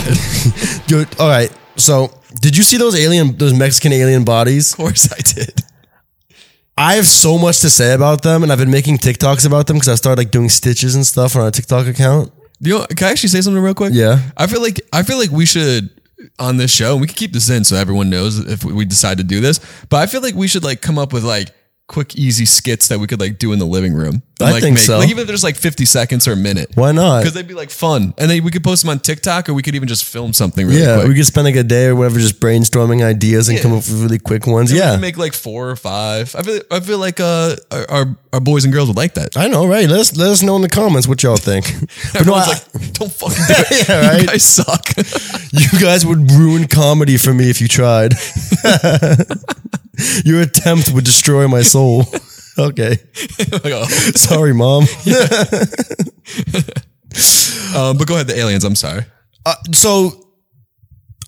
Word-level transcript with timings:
Yo, 0.88 1.04
all 1.18 1.28
right. 1.28 1.52
So, 1.76 2.10
did 2.40 2.56
you 2.56 2.62
see 2.62 2.76
those 2.76 2.94
alien, 2.94 3.36
those 3.36 3.54
Mexican 3.54 3.92
alien 3.92 4.24
bodies? 4.24 4.72
Of 4.72 4.78
course 4.78 5.12
I 5.12 5.18
did. 5.20 5.62
I 6.78 6.94
have 6.96 7.06
so 7.06 7.38
much 7.38 7.60
to 7.60 7.70
say 7.70 7.94
about 7.94 8.22
them, 8.22 8.42
and 8.42 8.52
I've 8.52 8.58
been 8.58 8.70
making 8.70 8.98
TikToks 8.98 9.46
about 9.46 9.66
them 9.66 9.76
because 9.76 9.88
I 9.88 9.94
started 9.94 10.20
like 10.20 10.30
doing 10.30 10.50
stitches 10.50 10.94
and 10.94 11.06
stuff 11.06 11.34
on 11.34 11.42
our 11.42 11.50
TikTok 11.50 11.86
account. 11.86 12.32
You 12.60 12.78
know, 12.78 12.86
can 12.86 13.08
I 13.08 13.10
actually 13.10 13.30
say 13.30 13.40
something 13.40 13.62
real 13.62 13.74
quick? 13.74 13.92
Yeah. 13.94 14.30
I 14.36 14.46
feel 14.46 14.62
like 14.62 14.80
I 14.92 15.02
feel 15.02 15.18
like 15.18 15.30
we 15.30 15.46
should 15.46 15.90
on 16.38 16.58
this 16.58 16.70
show, 16.70 16.92
and 16.92 17.00
we 17.00 17.06
can 17.06 17.16
keep 17.16 17.32
this 17.32 17.48
in 17.48 17.64
so 17.64 17.76
everyone 17.76 18.10
knows 18.10 18.38
if 18.38 18.64
we 18.64 18.84
decide 18.84 19.18
to 19.18 19.24
do 19.24 19.40
this. 19.40 19.60
But 19.88 19.98
I 19.98 20.06
feel 20.06 20.20
like 20.20 20.34
we 20.34 20.48
should 20.48 20.64
like 20.64 20.82
come 20.82 20.98
up 20.98 21.12
with 21.12 21.24
like 21.24 21.48
quick, 21.88 22.16
easy 22.16 22.44
skits 22.44 22.88
that 22.88 22.98
we 22.98 23.06
could 23.06 23.20
like 23.20 23.38
do 23.38 23.52
in 23.52 23.58
the 23.58 23.64
living 23.66 23.92
room. 23.94 24.22
And, 24.38 24.48
I 24.50 24.52
like, 24.52 24.62
think 24.62 24.76
so. 24.76 24.98
Like 24.98 25.08
even 25.08 25.22
if 25.22 25.26
there's 25.28 25.42
like 25.44 25.56
50 25.56 25.84
seconds 25.86 26.28
or 26.28 26.32
a 26.32 26.36
minute. 26.36 26.70
Why 26.74 26.92
not? 26.92 27.20
Because 27.20 27.32
they'd 27.32 27.48
be 27.48 27.54
like 27.54 27.70
fun, 27.70 28.12
and 28.18 28.28
then 28.30 28.44
we 28.44 28.50
could 28.50 28.62
post 28.64 28.82
them 28.82 28.90
on 28.90 28.98
TikTok, 28.98 29.48
or 29.48 29.54
we 29.54 29.62
could 29.62 29.74
even 29.74 29.88
just 29.88 30.04
film 30.04 30.32
something. 30.34 30.66
Really 30.66 30.80
Yeah, 30.82 30.96
quick. 30.96 31.08
we 31.08 31.14
could 31.14 31.24
spend 31.26 31.46
like 31.46 31.56
a 31.56 31.62
day 31.62 31.86
or 31.86 31.94
whatever 31.96 32.18
just 32.18 32.38
brainstorming 32.40 33.02
ideas 33.02 33.48
and 33.48 33.56
Yeah. 33.56 33.62
come 33.62 33.72
up 33.72 33.78
with 33.78 33.92
really 34.02 34.18
quick 34.18 34.46
ones. 34.46 34.72
We 34.72 34.78
Yeah. 34.78 34.96
make 34.96 35.16
like 35.16 35.32
four 35.32 35.70
or 35.70 35.76
five. 35.76 36.34
I 36.36 36.42
feel 36.42 36.60
I 36.70 36.80
feel 36.80 36.98
like 36.98 37.18
uh 37.20 37.56
our 37.70 37.90
our, 37.90 38.16
our 38.34 38.40
boys 38.40 38.64
and 38.64 38.72
girls 38.74 38.88
would 38.88 38.96
like 38.96 39.14
that. 39.14 39.36
I 39.38 39.46
know, 39.48 39.66
right? 39.66 39.88
Let 39.88 40.00
us 40.00 40.16
let 40.16 40.28
us 40.28 40.42
know 40.42 40.56
in 40.56 40.62
the 40.62 40.68
comments 40.68 41.06
what 41.08 41.22
y'all 41.22 41.36
think. 41.38 41.64
But 42.12 42.26
no, 42.26 42.34
Everyone's 42.34 42.46
I- 42.46 42.50
like, 42.52 42.92
don't 42.92 43.12
fucking 43.12 43.44
do 43.48 43.54
it. 43.70 43.88
Yeah, 43.88 44.06
right? 44.08 44.20
You 44.22 44.26
guys 44.26 44.44
suck. 44.44 44.88
you 45.52 45.80
guys 45.80 46.04
would 46.04 46.30
ruin 46.32 46.66
comedy 46.66 47.16
for 47.16 47.32
me 47.32 47.48
if 47.48 47.60
you 47.62 47.68
tried. 47.68 48.12
Your 50.24 50.42
attempt 50.42 50.92
would 50.92 51.04
destroy 51.04 51.48
my 51.48 51.62
soul. 51.62 52.04
Okay. 52.58 52.96
Oh. 53.66 53.84
Sorry, 54.14 54.54
mom. 54.54 54.84
Um, 57.76 57.98
but 57.98 58.06
go 58.06 58.14
ahead, 58.14 58.28
the 58.28 58.34
aliens. 58.38 58.64
I'm 58.64 58.74
sorry. 58.74 59.04
Uh, 59.44 59.54
so 59.72 60.30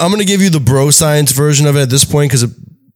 I'm 0.01 0.11
gonna 0.11 0.25
give 0.25 0.41
you 0.41 0.49
the 0.49 0.59
bro 0.61 0.89
science 0.91 1.33
version 1.33 1.67
of 1.67 1.77
it 1.77 1.81
at 1.83 1.91
this 1.91 2.07
point 2.07 2.31
because 2.31 2.45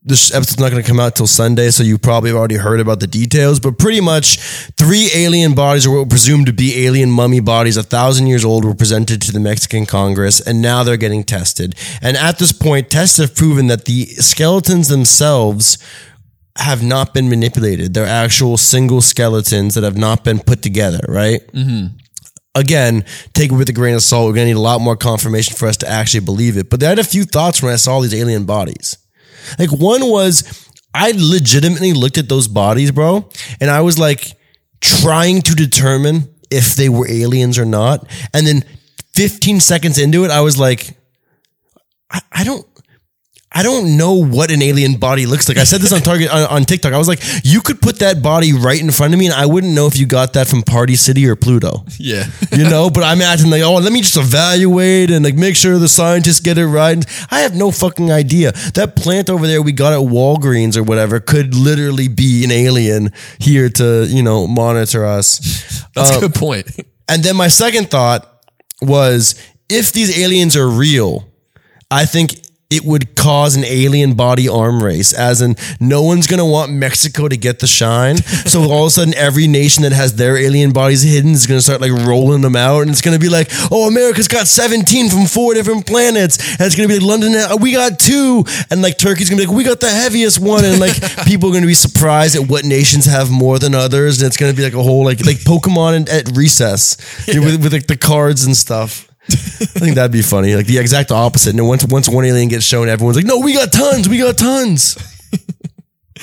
this 0.05 0.35
episode's 0.35 0.59
not 0.59 0.71
gonna 0.71 0.83
come 0.83 0.99
out 0.99 1.15
till 1.15 1.29
Sunday, 1.29 1.71
so 1.71 1.83
you 1.85 1.97
probably 1.97 2.31
have 2.31 2.37
already 2.37 2.57
heard 2.57 2.81
about 2.81 2.99
the 2.99 3.07
details. 3.07 3.61
But 3.61 3.79
pretty 3.79 4.01
much, 4.01 4.39
three 4.77 5.11
alien 5.15 5.55
bodies, 5.55 5.87
or 5.87 5.91
what 5.91 5.99
were 6.01 6.07
presumed 6.07 6.47
to 6.47 6.53
be 6.53 6.85
alien 6.87 7.11
mummy 7.11 7.41
bodies, 7.41 7.77
a 7.77 7.83
thousand 7.85 8.27
years 8.27 8.45
old, 8.45 8.65
were 8.65 8.75
presented 8.75 9.23
to 9.23 9.33
the 9.33 9.39
Mexican 9.41 9.87
Congress, 9.87 10.41
and 10.41 10.61
now 10.61 10.83
they're 10.83 10.97
getting 10.97 11.23
tested. 11.23 11.77
And 12.01 12.17
at 12.17 12.39
this 12.39 12.53
point, 12.53 12.91
tests 12.91 13.19
have 13.19 13.37
proven 13.37 13.69
that 13.69 13.85
the 13.85 14.07
skeletons 14.07 14.89
themselves 14.89 15.79
have 16.59 16.83
not 16.83 17.15
been 17.15 17.29
manipulated. 17.31 17.95
They're 17.95 18.05
actual 18.05 18.57
single 18.57 19.01
skeletons 19.01 19.75
that 19.75 19.85
have 19.85 19.97
not 19.97 20.25
been 20.25 20.41
put 20.41 20.63
together, 20.63 21.01
right? 21.09 21.41
Mm-hmm. 21.53 21.97
again, 22.55 23.05
take 23.33 23.51
it 23.51 23.55
with 23.55 23.69
a 23.69 23.73
grain 23.73 23.95
of 23.95 24.03
salt. 24.03 24.27
We're 24.27 24.35
gonna 24.35 24.47
need 24.47 24.57
a 24.57 24.61
lot 24.61 24.81
more 24.81 24.97
confirmation 24.97 25.57
for 25.57 25.67
us 25.69 25.77
to 25.79 25.89
actually 25.89 26.21
believe 26.21 26.57
it. 26.59 26.69
But 26.69 26.83
I 26.83 26.89
had 26.91 26.99
a 26.99 27.05
few 27.05 27.25
thoughts 27.25 27.63
when 27.63 27.73
I 27.73 27.77
saw 27.77 28.01
these 28.01 28.15
alien 28.15 28.45
bodies. 28.45 28.99
Like 29.59 29.71
one 29.71 30.07
was, 30.07 30.69
I 30.95 31.13
legitimately 31.15 31.93
looked 31.93 32.19
at 32.19 32.29
those 32.29 32.49
bodies, 32.49 32.91
bro, 32.91 33.29
and 33.61 33.71
I 33.71 33.81
was 33.81 33.99
like 33.99 34.37
trying 34.81 35.43
to 35.43 35.55
determine 35.55 36.35
if 36.51 36.75
they 36.75 36.89
were 36.89 37.09
aliens 37.09 37.59
or 37.59 37.65
not. 37.65 38.07
And 38.35 38.47
then 38.47 38.65
15 39.15 39.61
seconds 39.61 39.99
into 39.99 40.25
it, 40.25 40.31
I 40.31 40.41
was 40.41 40.59
like, 40.59 40.97
I, 42.11 42.21
I 42.31 42.45
don't. 42.45 42.67
I 43.55 43.63
don't 43.63 43.97
know 43.99 44.15
what 44.15 44.51
an 44.51 44.63
alien 44.63 44.97
body 44.97 45.27
looks 45.27 45.47
like. 45.49 45.59
I 45.59 45.65
said 45.65 45.81
this 45.83 45.93
on 45.93 46.01
Target 46.01 46.31
on, 46.31 46.47
on 46.49 46.65
TikTok. 46.65 46.93
I 46.93 46.99
was 46.99 47.09
like, 47.09 47.21
you 47.45 47.61
could 47.61 47.81
put 47.83 47.99
that 47.99 48.23
body 48.23 48.53
right 48.53 48.81
in 48.81 48.91
front 48.91 49.13
of 49.13 49.21
me, 49.21 49.27
and 49.27 49.35
I 49.35 49.45
wouldn't 49.47 49.75
know 49.75 49.87
if 49.87 49.99
you 49.99 50.07
got 50.07 50.33
that 50.33 50.49
from 50.49 50.63
Party 50.63 50.97
City 50.97 51.29
or 51.29 51.37
Pluto 51.37 51.85
Yeah. 51.99 52.25
you 52.53 52.69
know 52.69 52.89
but 52.91 53.03
i'm 53.05 53.21
acting 53.23 53.51
like 53.51 53.63
oh 53.63 53.75
let 53.75 53.93
me 53.93 54.01
just 54.01 54.17
evaluate 54.17 55.11
and 55.11 55.25
like 55.25 55.35
make 55.35 55.57
sure 55.57 55.79
the 55.79 55.89
scientists 55.89 56.41
get 56.41 56.59
it 56.59 56.67
right 56.67 57.05
i 57.31 57.41
have 57.41 57.55
no 57.55 57.71
fucking 57.71 58.11
idea 58.11 58.53
that 58.75 58.95
plant 58.97 59.29
over 59.31 59.47
there 59.47 59.63
we 59.63 59.73
got 59.73 59.93
at 59.93 59.99
walgreens 60.01 60.77
or 60.77 60.83
whatever 60.83 61.21
could 61.21 61.55
literally 61.55 62.09
be 62.09 62.45
an 62.45 62.51
alien 62.51 63.11
here 63.39 63.69
to 63.69 64.05
you 64.07 64.23
know 64.23 64.47
monitor 64.47 65.05
us 65.05 65.39
That's 65.95 66.17
a 66.17 66.21
good 66.21 66.37
um, 66.37 66.41
point. 66.41 66.67
and 67.09 67.23
then 67.23 67.37
my 67.37 67.49
second 67.49 67.91
thought 67.91 68.27
was 68.81 69.35
if 69.69 69.93
these 69.93 70.17
aliens 70.19 70.57
are 70.57 70.69
real 70.69 71.29
i 71.91 72.05
think 72.05 72.35
it 72.73 72.85
would 72.85 73.15
cause 73.15 73.55
an 73.55 73.65
alien 73.65 74.15
body 74.15 74.49
arm 74.49 74.83
race, 74.83 75.13
as 75.13 75.43
in 75.43 75.57
no 75.79 76.03
one's 76.03 76.27
gonna 76.27 76.47
want 76.47 76.73
Mexico 76.73 77.29
to 77.29 77.37
get 77.37 77.59
the 77.61 77.67
shine. 77.67 78.17
So 78.17 78.63
all 78.63 78.85
of 78.85 78.89
a 78.89 78.91
sudden, 78.91 79.15
every 79.15 79.47
nation 79.47 79.83
that 79.83 79.93
has 79.93 80.17
their 80.17 80.37
alien 80.37 80.73
bodies 80.73 81.03
hidden 81.03 81.33
is 81.33 81.47
gonna 81.47 81.61
start 81.61 81.81
like 81.81 81.93
rolling 81.93 82.41
them 82.41 82.57
out, 82.57 82.81
and 82.83 82.91
it's 82.91 83.03
gonna 83.03 83.19
be 83.19 83.29
like, 83.29 83.49
oh, 83.71 83.89
America's 83.89 84.29
got 84.29 84.49
17 84.49 85.11
from 85.11 85.27
four 85.27 85.55
different 85.55 85.87
planets, 85.87 86.39
and 86.53 86.63
it's 86.63 86.75
gonna 86.75 86.89
be 86.89 86.95
like 86.99 87.07
London, 87.09 87.35
uh, 87.35 87.57
we 87.61 87.73
got 87.73 87.99
two, 87.99 88.45
and 88.71 88.81
like 88.81 88.97
Turkey's 88.97 89.29
gonna 89.29 89.43
be 89.43 89.47
like, 89.47 89.55
we 89.55 89.65
got 89.65 89.81
the 89.81 89.91
heaviest 89.91 90.41
one, 90.41 90.65
and 90.65 90.81
like 90.81 90.97
people 91.27 91.51
are 91.51 91.53
gonna 91.53 91.67
be 91.67 91.75
surprised 91.75 92.37
at 92.37 92.49
what 92.49 92.65
nations 92.65 93.05
have 93.05 93.31
more 93.31 93.59
than 93.59 93.75
others, 93.75 94.21
and 94.21 94.27
it's 94.27 94.37
gonna 94.37 94.55
be 94.55 94.63
like 94.63 94.75
a 94.75 94.83
whole 94.83 95.05
like 95.05 95.25
like 95.27 95.39
Pokemon 95.39 96.09
at 96.09 96.35
recess 96.37 96.97
with, 97.29 97.63
with 97.63 97.73
like 97.73 97.87
the 97.87 97.97
cards 97.97 98.45
and 98.45 98.57
stuff. 98.57 99.12
I 99.31 99.35
think 99.79 99.95
that'd 99.95 100.11
be 100.11 100.23
funny. 100.23 100.55
Like 100.55 100.67
the 100.67 100.79
exact 100.79 101.11
opposite. 101.13 101.55
And 101.55 101.67
once 101.67 101.85
once 101.85 102.09
one 102.09 102.25
alien 102.25 102.49
gets 102.49 102.65
shown, 102.65 102.89
everyone's 102.89 103.17
like, 103.17 103.27
"No, 103.27 103.39
we 103.39 103.55
got 103.55 103.73
tons. 103.73 104.09
We 104.09 104.19
got 104.19 104.37
tons." 104.37 104.97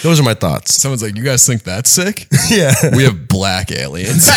Those 0.04 0.20
are 0.20 0.24
my 0.24 0.34
thoughts. 0.34 0.76
Someone's 0.76 1.04
like, 1.04 1.18
you 1.18 1.24
guys 1.24 1.46
think 1.46 1.64
that's 1.64 1.90
sick? 1.90 2.28
Yeah. 2.50 2.74
We 2.96 3.04
have 3.04 3.28
black 3.28 3.72
aliens. 3.72 4.26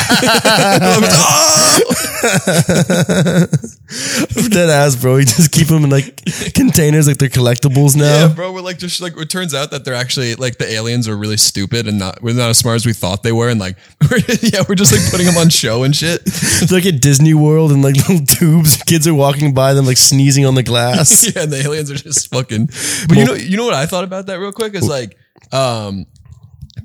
Dead 4.51 4.69
ass, 4.69 4.97
bro. 4.97 5.17
You 5.17 5.25
just 5.25 5.51
keep 5.51 5.69
them 5.69 5.85
in 5.85 5.91
like 5.91 6.23
containers, 6.55 7.09
like 7.09 7.17
they're 7.17 7.31
collectibles 7.31 7.97
now. 7.97 8.27
Yeah, 8.27 8.29
bro. 8.29 8.53
We're 8.53 8.61
like 8.61 8.79
just 8.79 9.01
like 9.01 9.17
it 9.17 9.31
turns 9.31 9.55
out 9.55 9.71
that 9.71 9.87
they're 9.87 9.95
actually 9.95 10.35
like 10.35 10.59
the 10.59 10.71
aliens 10.71 11.09
are 11.09 11.17
really 11.17 11.39
stupid 11.39 11.89
and 11.89 11.99
not 11.99 12.23
we're 12.23 12.35
not 12.35 12.51
as 12.51 12.59
smart 12.59 12.77
as 12.77 12.85
we 12.85 12.93
thought 12.93 13.23
they 13.23 13.33
were 13.33 13.49
and 13.49 13.59
like 13.59 13.77
we're, 14.11 14.19
yeah 14.43 14.63
we're 14.69 14.75
just 14.75 14.93
like 14.93 15.11
putting 15.11 15.27
them 15.27 15.39
on 15.39 15.49
show 15.49 15.85
and 15.85 15.97
shit. 15.97 16.21
It's 16.27 16.71
like 16.73 16.85
at 16.85 17.01
Disney 17.01 17.33
World 17.35 17.73
and 17.73 17.83
like 17.83 17.97
little 17.97 18.25
tubes. 18.27 18.77
Kids 18.83 19.09
are 19.09 19.15
walking 19.15 19.55
by 19.55 19.73
them 19.73 19.87
like 19.87 19.97
sneezing 19.97 20.45
on 20.45 20.55
the 20.55 20.63
glass. 20.63 21.25
yeah, 21.35 21.45
and 21.45 21.53
the 21.53 21.63
aliens 21.63 21.91
are 21.91 21.97
just 21.97 22.29
fucking. 22.31 22.67
But 23.09 23.17
you 23.17 23.25
know 23.25 23.35
you 23.35 23.57
know 23.57 23.65
what 23.65 23.75
I 23.75 23.87
thought 23.87 24.05
about 24.05 24.27
that 24.27 24.39
real 24.39 24.53
quick 24.53 24.75
is 24.75 24.87
like 24.87 25.17
um 25.53 26.07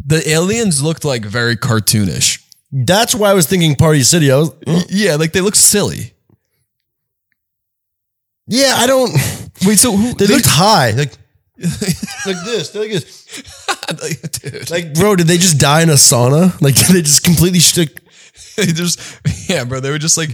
the 0.06 0.28
aliens 0.30 0.82
looked 0.84 1.06
like 1.06 1.24
very 1.26 1.56
cartoonish. 1.56 2.44
That's 2.72 3.16
why 3.16 3.32
I 3.32 3.34
was 3.34 3.46
thinking 3.48 3.76
Party 3.76 4.04
City. 4.04 4.32
I 4.32 4.38
was, 4.38 4.52
Yeah, 4.90 5.16
like 5.16 5.32
they 5.32 5.42
look 5.42 5.56
silly. 5.56 6.14
yeah, 8.48 8.74
I 8.78 8.88
don't. 8.88 9.12
Wait, 9.66 9.80
so 9.80 9.92
who 9.96 10.14
They 10.14 10.28
looked 10.28 10.46
high, 10.48 10.92
like 10.92 11.12
like 11.58 12.38
this. 12.46 12.70
They're 12.70 12.82
like 12.84 12.92
this. 12.92 13.44
dude? 14.42 14.70
Like, 14.72 14.94
bro, 14.94 15.16
did 15.16 15.28
they 15.28 15.38
just 15.38 15.58
die 15.60 15.82
in 15.82 15.90
a 15.90 15.94
sauna? 15.94 16.60
Like, 16.62 16.76
did 16.76 16.88
they 16.96 17.02
just 17.02 17.24
completely 17.24 17.60
stick? 17.60 18.00
They 18.56 18.68
just 18.68 19.00
yeah, 19.50 19.64
bro. 19.64 19.80
They 19.80 19.90
were 19.90 19.98
just 19.98 20.18
like 20.18 20.30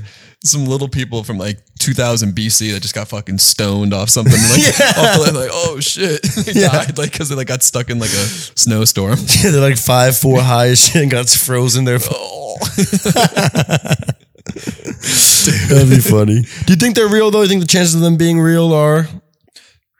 some 0.46 0.66
little 0.66 0.90
people 0.90 1.24
from 1.24 1.38
like 1.38 1.60
2000 1.80 2.34
BC 2.34 2.74
that 2.74 2.82
just 2.82 2.94
got 2.94 3.08
fucking 3.08 3.38
stoned 3.38 3.94
off 3.94 4.10
something. 4.10 4.34
Like, 4.34 4.80
off 4.98 5.26
the- 5.26 5.32
like 5.34 5.50
oh 5.54 5.80
shit, 5.80 6.22
they 6.46 6.60
Yeah. 6.62 6.70
died 6.70 6.98
like 6.98 7.12
because 7.14 7.30
they 7.30 7.36
like 7.36 7.48
got 7.48 7.64
stuck 7.64 7.90
in 7.90 8.00
like 8.00 8.10
a 8.12 8.26
snowstorm. 8.56 9.18
Yeah, 9.44 9.52
They're 9.52 9.62
like 9.62 9.78
five 9.78 10.18
four 10.18 10.42
high 10.42 10.68
as 10.70 10.80
shit 10.86 11.02
and 11.04 11.12
got 11.12 11.30
frozen 11.30 11.86
there. 11.86 12.00
Oh, 12.12 12.58
That'd 15.70 15.90
be 15.90 16.00
funny. 16.00 16.42
Do 16.66 16.74
you 16.74 16.78
think 16.78 16.96
they're 16.96 17.08
real 17.08 17.32
though? 17.32 17.42
You 17.42 17.48
think 17.48 17.62
the 17.62 17.68
chances 17.68 17.96
of 17.96 18.02
them 18.02 18.18
being 18.18 18.40
real 18.40 18.74
are? 18.74 19.08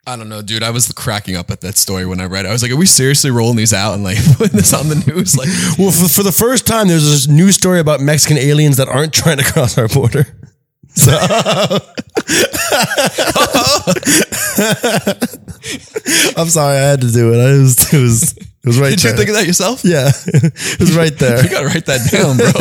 I 0.06 0.18
don't 0.18 0.28
know, 0.28 0.42
dude. 0.42 0.64
I 0.64 0.70
was 0.72 0.92
cracking 0.92 1.38
up 1.38 1.50
at 1.50 1.62
that 1.62 1.78
story 1.78 2.06
when 2.06 2.20
I 2.20 2.26
read 2.26 2.44
it. 2.46 2.50
I 2.50 2.52
was 2.52 2.62
like, 2.62 2.72
are 2.74 2.78
we 2.78 2.86
seriously 2.86 3.32
rolling 3.32 3.56
these 3.56 3.72
out 3.74 3.94
and 3.94 4.04
like 4.04 4.18
putting 4.38 4.58
this 4.58 4.74
on 4.74 4.90
the 4.90 4.96
news? 4.96 5.38
Like, 5.38 5.48
Well, 5.80 5.92
for, 5.92 6.10
for 6.10 6.24
the 6.24 6.32
first 6.32 6.68
time, 6.68 6.90
there's 6.90 7.10
this 7.10 7.28
news 7.28 7.56
story 7.56 7.80
about 7.80 8.02
Mexican 8.02 8.38
aliens 8.38 8.78
that 8.78 8.90
aren't 8.90 9.14
trying 9.14 9.38
to 9.38 9.44
cross 9.52 9.78
our 9.78 9.88
border. 9.88 10.26
So, 10.96 11.12
I'm 16.38 16.50
sorry, 16.50 16.78
I 16.78 16.82
had 16.82 17.02
to 17.02 17.12
do 17.12 17.34
it. 17.34 17.38
I 17.40 17.58
was, 17.58 17.94
it 17.94 18.00
was, 18.00 18.36
it 18.64 18.68
was 18.68 18.80
right 18.80 18.92
did 18.92 19.00
there. 19.00 19.12
you 19.12 19.18
think 19.18 19.30
of 19.30 19.36
that 19.36 19.46
yourself? 19.46 19.84
yeah, 19.84 20.08
it 20.28 20.80
was 20.80 20.96
right 20.96 21.12
there. 21.18 21.44
You 21.44 21.50
gotta 21.50 21.68
write 21.68 21.86
that 21.88 22.00
down, 22.12 22.38
bro. 22.38 22.52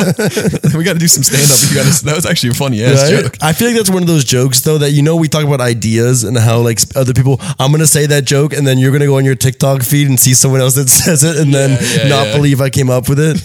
we 0.79 0.85
gotta 0.85 0.99
do 0.99 1.07
some 1.07 1.23
stand 1.23 1.45
up. 1.45 1.61
You. 1.71 1.83
That 2.11 2.17
was 2.17 2.27
actually 2.27 2.51
a 2.51 2.55
funny 2.55 2.83
ass 2.83 3.03
Right? 3.11 3.23
joke. 3.23 3.37
I 3.41 3.53
feel 3.53 3.69
like 3.69 3.77
that's 3.77 3.91
one 3.91 4.03
of 4.03 4.09
those 4.09 4.25
jokes 4.25 4.61
though 4.63 4.79
that 4.79 4.91
you 4.91 5.03
know 5.03 5.15
we 5.17 5.29
talk 5.29 5.45
about 5.45 5.61
ideas 5.61 6.25
and 6.25 6.37
how 6.37 6.59
like 6.61 6.81
other 6.97 7.13
people 7.15 7.39
I'm 7.61 7.71
gonna 7.71 7.87
say 7.87 8.07
that 8.07 8.25
joke 8.25 8.53
and 8.53 8.67
then 8.67 8.79
you're 8.79 8.91
gonna 8.93 9.07
go 9.07 9.17
on 9.17 9.25
your 9.25 9.37
TikTok 9.37 9.83
feed 9.83 10.09
and 10.09 10.19
see 10.19 10.35
someone 10.35 10.61
else 10.61 10.75
that 10.75 10.89
says 10.91 11.23
it 11.23 11.37
and 11.37 11.55
then 11.55 11.71
Yeah, 11.81 12.03
yeah, 12.03 12.09
not 12.09 12.27
yeah. 12.29 12.37
believe 12.37 12.61
I 12.61 12.69
came 12.71 12.91
up 12.91 13.09
with 13.09 13.21
it. 13.21 13.39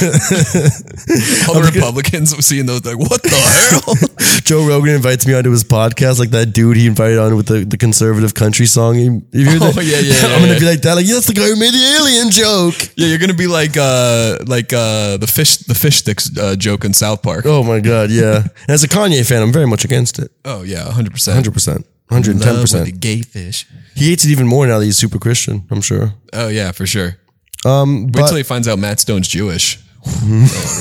All 1.48 1.54
the 1.60 1.70
Republicans 1.74 2.34
seeing 2.44 2.66
those 2.66 2.84
like, 2.84 2.98
what 2.98 3.22
the 3.22 3.30
hell? 3.30 4.40
Joe 4.44 4.66
Rogan 4.66 4.94
invites 4.94 5.26
me 5.26 5.34
onto 5.34 5.50
his 5.50 5.64
podcast, 5.64 6.18
like 6.18 6.30
that 6.30 6.46
dude 6.52 6.76
he 6.76 6.86
invited 6.86 7.18
on 7.18 7.36
with 7.36 7.46
the, 7.46 7.64
the 7.64 7.76
conservative 7.76 8.34
country 8.34 8.66
song. 8.66 8.96
You, 8.98 9.22
Oh, 9.34 9.70
that? 9.72 9.84
yeah, 9.84 9.98
yeah, 10.00 10.14
I'm 10.34 10.40
gonna 10.40 10.54
yeah. 10.54 10.58
be 10.58 10.64
like 10.66 10.80
that. 10.82 10.94
Like, 10.94 11.06
yeah, 11.06 11.14
that's 11.14 11.26
the 11.26 11.34
guy 11.34 11.46
who 11.48 11.56
made 11.56 11.72
the 11.72 11.96
alien 11.98 12.30
joke. 12.30 12.74
yeah, 12.96 13.06
you're 13.08 13.18
gonna 13.18 13.34
be 13.34 13.46
like 13.46 13.76
uh 13.76 14.38
like 14.46 14.72
uh 14.72 15.16
the 15.18 15.26
fish 15.26 15.58
the 15.58 15.74
fish 15.74 15.96
sticks 15.96 16.30
uh, 16.38 16.56
joke 16.56 16.84
in 16.84 16.92
South 16.94 17.22
Park. 17.22 17.44
Oh 17.46 17.62
my 17.62 17.80
god, 17.80 18.10
yeah. 18.10 18.44
As 18.68 18.82
a 18.84 18.88
Kanye 18.88 19.26
fan, 19.28 19.42
I'm 19.42 19.52
very 19.52 19.66
much 19.66 19.84
against 19.84 20.18
it. 20.18 20.30
Oh 20.44 20.62
yeah, 20.62 20.90
hundred 20.90 21.12
percent. 21.12 21.34
Hundred 21.34 21.52
percent, 21.54 21.86
hundred 22.10 22.32
and 22.36 22.42
ten 22.42 22.54
The 22.56 22.60
percent. 22.62 23.00
gay 23.00 23.22
fish. 23.22 23.66
He 23.94 24.08
hates 24.10 24.24
it 24.24 24.30
even 24.30 24.46
more 24.46 24.66
now 24.66 24.78
that 24.78 24.84
he's 24.84 24.96
super 24.96 25.18
Christian. 25.18 25.66
I'm 25.70 25.80
sure. 25.82 26.12
Oh 26.32 26.48
yeah, 26.48 26.72
for 26.72 26.86
sure. 26.86 27.16
Um, 27.64 28.04
Wait 28.06 28.12
but 28.12 28.28
till 28.28 28.36
he 28.38 28.42
finds 28.42 28.66
out 28.68 28.78
Matt 28.78 29.00
Stone's 29.00 29.28
Jewish. 29.28 29.78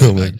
oh 0.03 0.13
my- 0.15 0.33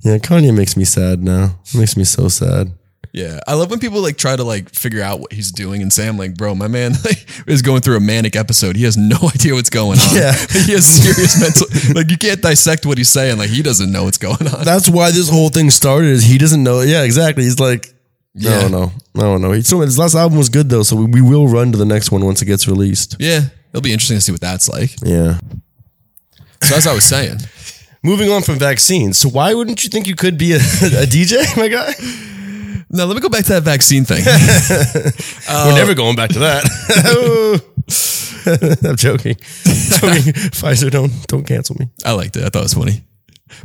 yeah, 0.00 0.18
Kanye 0.18 0.54
makes 0.54 0.76
me 0.76 0.84
sad 0.84 1.22
now. 1.22 1.58
It 1.72 1.78
makes 1.78 1.96
me 1.96 2.04
so 2.04 2.28
sad. 2.28 2.72
Yeah, 3.14 3.38
I 3.46 3.54
love 3.54 3.70
when 3.70 3.78
people 3.78 4.02
like 4.02 4.18
try 4.18 4.34
to 4.36 4.42
like 4.44 4.68
figure 4.74 5.00
out 5.02 5.20
what 5.20 5.32
he's 5.32 5.50
doing 5.52 5.80
and 5.82 5.90
say, 5.92 6.06
"I'm 6.08 6.18
like, 6.18 6.34
bro, 6.34 6.54
my 6.54 6.66
man 6.68 6.92
like, 7.04 7.26
is 7.46 7.62
going 7.62 7.80
through 7.80 7.96
a 7.96 8.00
manic 8.00 8.34
episode. 8.36 8.76
He 8.76 8.82
has 8.84 8.96
no 8.98 9.16
idea 9.34 9.54
what's 9.54 9.70
going 9.70 9.98
on. 10.00 10.14
Yeah. 10.14 10.32
he 10.34 10.72
has 10.72 10.84
serious 10.84 11.40
mental. 11.40 11.94
Like, 11.94 12.10
you 12.10 12.18
can't 12.18 12.42
dissect 12.42 12.84
what 12.86 12.98
he's 12.98 13.08
saying. 13.08 13.38
Like, 13.38 13.50
he 13.50 13.62
doesn't 13.62 13.90
know 13.92 14.04
what's 14.04 14.18
going 14.18 14.46
on. 14.48 14.64
That's 14.64 14.90
why 14.90 15.10
this 15.12 15.30
whole 15.30 15.48
thing 15.48 15.70
started. 15.70 16.08
Is 16.10 16.24
he 16.24 16.36
doesn't 16.38 16.62
know? 16.62 16.80
Yeah, 16.80 17.04
exactly. 17.04 17.44
He's 17.44 17.60
like, 17.60 17.86
I 17.86 17.92
Yeah. 18.34 18.60
don't 18.62 18.72
know. 18.72 18.92
I 19.16 19.20
don't 19.20 19.40
know. 19.40 19.52
He, 19.52 19.62
so 19.62 19.80
his 19.80 19.96
last 19.98 20.16
album 20.16 20.36
was 20.36 20.48
good 20.48 20.68
though, 20.68 20.82
so 20.82 20.96
we, 20.96 21.06
we 21.06 21.22
will 21.22 21.46
run 21.48 21.70
to 21.72 21.78
the 21.78 21.86
next 21.86 22.10
one 22.10 22.24
once 22.24 22.42
it 22.42 22.46
gets 22.46 22.66
released. 22.68 23.16
yeah, 23.20 23.42
it'll 23.70 23.80
be 23.80 23.92
interesting 23.92 24.16
to 24.18 24.20
see 24.20 24.32
what 24.32 24.40
that's 24.42 24.68
like. 24.68 24.90
Yeah. 25.02 25.38
So 26.62 26.74
as 26.76 26.86
I 26.86 26.94
was 26.94 27.04
saying, 27.04 27.38
Moving 28.04 28.30
on 28.30 28.42
from 28.42 28.58
vaccines. 28.58 29.18
So 29.18 29.30
why 29.30 29.54
wouldn't 29.54 29.82
you 29.82 29.88
think 29.90 30.06
you 30.06 30.14
could 30.14 30.36
be 30.36 30.52
a, 30.52 30.56
a 30.56 31.06
DJ, 31.06 31.56
my 31.56 31.68
guy? 31.68 31.94
now 32.90 33.06
let 33.06 33.14
me 33.14 33.20
go 33.20 33.30
back 33.30 33.44
to 33.46 33.52
that 33.54 33.62
vaccine 33.62 34.04
thing. 34.04 34.22
We're 35.48 35.72
uh, 35.72 35.74
never 35.74 35.94
going 35.94 36.14
back 36.14 36.30
to 36.30 36.38
that. 36.40 36.64
I'm 38.84 38.96
joking. 38.96 39.36
joking. 39.36 40.32
Pfizer, 40.52 40.90
don't 40.90 41.10
don't 41.28 41.44
cancel 41.46 41.76
me. 41.78 41.88
I 42.04 42.12
liked 42.12 42.36
it. 42.36 42.44
I 42.44 42.50
thought 42.50 42.60
it 42.60 42.64
was 42.64 42.74
funny. 42.74 43.02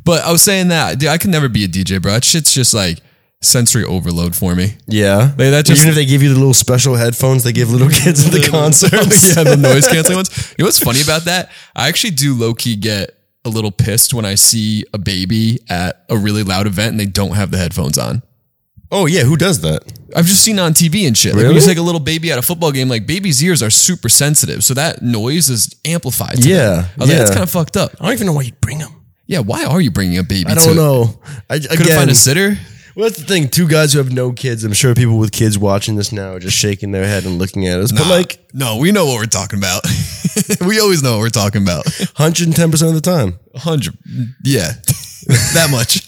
But 0.06 0.24
I 0.24 0.32
was 0.32 0.42
saying 0.42 0.70
that 0.70 1.00
dude, 1.00 1.10
I 1.10 1.18
could 1.18 1.32
never 1.32 1.50
be 1.50 1.66
a 1.66 1.68
DJ, 1.68 2.02
bro. 2.02 2.14
That 2.14 2.24
shit's 2.24 2.54
just 2.54 2.74
like 2.74 3.00
sensory 3.42 3.84
overload 3.84 4.36
for 4.36 4.56
me. 4.56 4.76
Yeah, 4.88 5.34
Like, 5.38 5.52
that 5.52 5.66
just- 5.66 5.80
even 5.82 5.90
if 5.90 5.96
they 5.96 6.06
give 6.06 6.22
you 6.24 6.30
the 6.30 6.36
little 6.40 6.54
special 6.54 6.96
headphones 6.96 7.44
they 7.44 7.52
give 7.54 7.72
little 7.72 7.90
kids 7.90 8.26
at 8.26 8.32
the 8.34 8.48
concerts. 8.50 9.36
yeah, 9.36 9.44
the 9.44 9.58
noise 9.58 9.88
canceling 9.88 10.18
ones. 10.18 10.54
You 10.58 10.64
know 10.64 10.68
what's 10.68 10.80
funny 10.80 11.02
about 11.02 11.26
that? 11.26 11.50
I 11.76 11.88
actually 11.90 12.12
do 12.12 12.34
low 12.36 12.54
key 12.54 12.76
get 12.76 13.16
a 13.46 13.50
little 13.50 13.72
pissed 13.72 14.14
when 14.14 14.26
I 14.26 14.36
see 14.36 14.84
a 14.94 14.98
baby 14.98 15.60
at 15.70 16.04
a 16.10 16.18
really 16.18 16.44
loud 16.44 16.68
event 16.68 16.92
and 16.92 17.00
they 17.00 17.06
don't 17.06 17.32
have 17.36 17.52
the 17.52 17.58
headphones 17.58 17.98
on. 17.98 18.22
Oh 18.92 19.06
yeah, 19.06 19.22
who 19.24 19.38
does 19.38 19.62
that? 19.62 19.84
I've 20.16 20.26
just 20.26 20.44
seen 20.44 20.58
on 20.58 20.74
TV 20.74 21.06
and 21.08 21.16
shit. 21.16 21.34
Like 21.34 21.38
when 21.38 21.46
Really? 21.46 21.60
you 21.62 21.66
take 21.68 21.78
a 21.78 21.82
little 21.82 22.00
baby 22.00 22.32
at 22.32 22.40
a 22.40 22.42
football 22.42 22.72
game, 22.72 22.90
like 22.90 23.06
babies' 23.06 23.44
ears 23.44 23.62
are 23.62 23.70
super 23.70 24.10
sensitive, 24.10 24.64
so 24.64 24.74
that 24.74 25.04
noise 25.04 25.48
is 25.50 25.76
amplified. 25.86 26.38
to 26.42 26.50
Yeah, 26.50 26.58
them. 26.58 26.86
I 26.98 27.00
was 27.02 27.10
like, 27.10 27.18
that's 27.20 27.32
kind 27.32 27.44
of 27.44 27.52
fucked 27.52 27.78
up. 27.78 27.92
I 28.00 28.06
don't 28.06 28.14
even 28.14 28.28
know 28.28 28.34
why 28.34 28.42
you'd 28.44 28.60
bring 28.62 28.80
them. 28.80 28.92
Yeah, 29.28 29.40
why 29.40 29.64
are 29.64 29.80
you 29.80 29.92
bringing 29.92 30.18
a 30.18 30.24
baby? 30.24 30.50
I 30.50 30.56
to 30.56 30.60
don't 30.60 30.76
know. 30.76 31.20
I 31.52 31.60
Could 31.60 31.86
have 31.86 31.98
find 31.98 32.10
a 32.10 32.16
sitter. 32.16 32.58
Well, 33.00 33.08
that's 33.08 33.22
the 33.22 33.26
thing. 33.26 33.48
Two 33.48 33.66
guys 33.66 33.94
who 33.94 34.00
have 34.00 34.12
no 34.12 34.34
kids. 34.34 34.66
I'm 34.66 34.74
sure 34.74 34.94
people 34.94 35.18
with 35.18 35.32
kids 35.32 35.58
watching 35.58 35.96
this 35.96 36.12
now 36.12 36.34
are 36.34 36.40
just 36.40 36.58
shaking 36.58 36.92
their 36.92 37.06
head 37.06 37.24
and 37.24 37.38
looking 37.38 37.66
at 37.66 37.80
us. 37.80 37.94
But 37.94 38.08
like 38.08 38.46
no, 38.54 38.76
we 38.76 38.92
know 38.92 39.06
what 39.06 39.16
we're 39.20 39.26
talking 39.26 39.58
about. 39.58 39.84
we 40.68 40.82
always 40.82 41.02
know 41.02 41.14
what 41.14 41.20
we're 41.20 41.30
talking 41.30 41.62
about. 41.62 41.86
110 42.18 42.72
percent 42.72 42.90
of 42.90 42.96
the 42.96 43.02
time. 43.02 43.40
Hundred, 43.56 43.98
yeah, 44.44 44.74
that 45.54 45.70
much. 45.72 46.06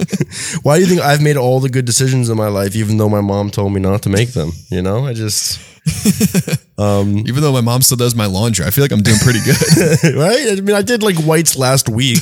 Why 0.64 0.76
do 0.78 0.82
you 0.82 0.88
think 0.88 1.02
I've 1.02 1.22
made 1.22 1.38
all 1.38 1.60
the 1.60 1.70
good 1.70 1.86
decisions 1.86 2.30
in 2.30 2.38
my 2.38 2.48
life, 2.48 2.76
even 2.76 2.98
though 2.98 3.10
my 3.10 3.22
mom 3.22 3.50
told 3.50 3.74
me 3.74 3.80
not 3.80 4.04
to 4.04 4.10
make 4.10 4.30
them? 4.34 4.52
You 4.70 4.82
know, 4.82 5.06
I 5.06 5.14
just 5.14 5.60
Even 6.82 7.42
though 7.42 7.52
my 7.54 7.62
mom 7.62 7.82
still 7.82 7.98
does 7.98 8.16
my 8.16 8.26
laundry, 8.26 8.66
I 8.66 8.70
feel 8.70 8.84
like 8.84 8.92
I'm 8.92 9.02
doing 9.02 9.18
pretty 9.20 9.40
good. 9.44 10.16
right. 10.16 10.58
I 10.58 10.62
mean, 10.62 10.76
I 10.76 10.82
did 10.82 11.04
like 11.04 11.16
whites 11.18 11.58
last 11.58 11.90
week. 11.90 12.20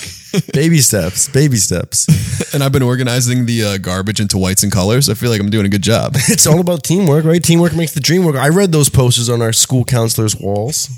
baby 0.53 0.79
steps, 0.79 1.27
baby 1.29 1.57
steps. 1.57 2.53
and 2.53 2.63
I've 2.63 2.71
been 2.71 2.83
organizing 2.83 3.45
the 3.45 3.63
uh, 3.63 3.77
garbage 3.77 4.19
into 4.19 4.37
whites 4.37 4.63
and 4.63 4.71
colors. 4.71 5.09
I 5.09 5.13
feel 5.13 5.29
like 5.29 5.41
I'm 5.41 5.49
doing 5.49 5.65
a 5.65 5.69
good 5.69 5.81
job. 5.81 6.13
It's 6.27 6.45
all 6.45 6.59
about 6.59 6.83
teamwork, 6.83 7.25
right? 7.25 7.43
Teamwork 7.43 7.75
makes 7.75 7.93
the 7.93 7.99
dream 7.99 8.23
work. 8.23 8.35
I 8.35 8.49
read 8.49 8.71
those 8.71 8.89
posters 8.89 9.29
on 9.29 9.41
our 9.41 9.53
school 9.53 9.83
counselors' 9.83 10.35
walls. 10.35 10.89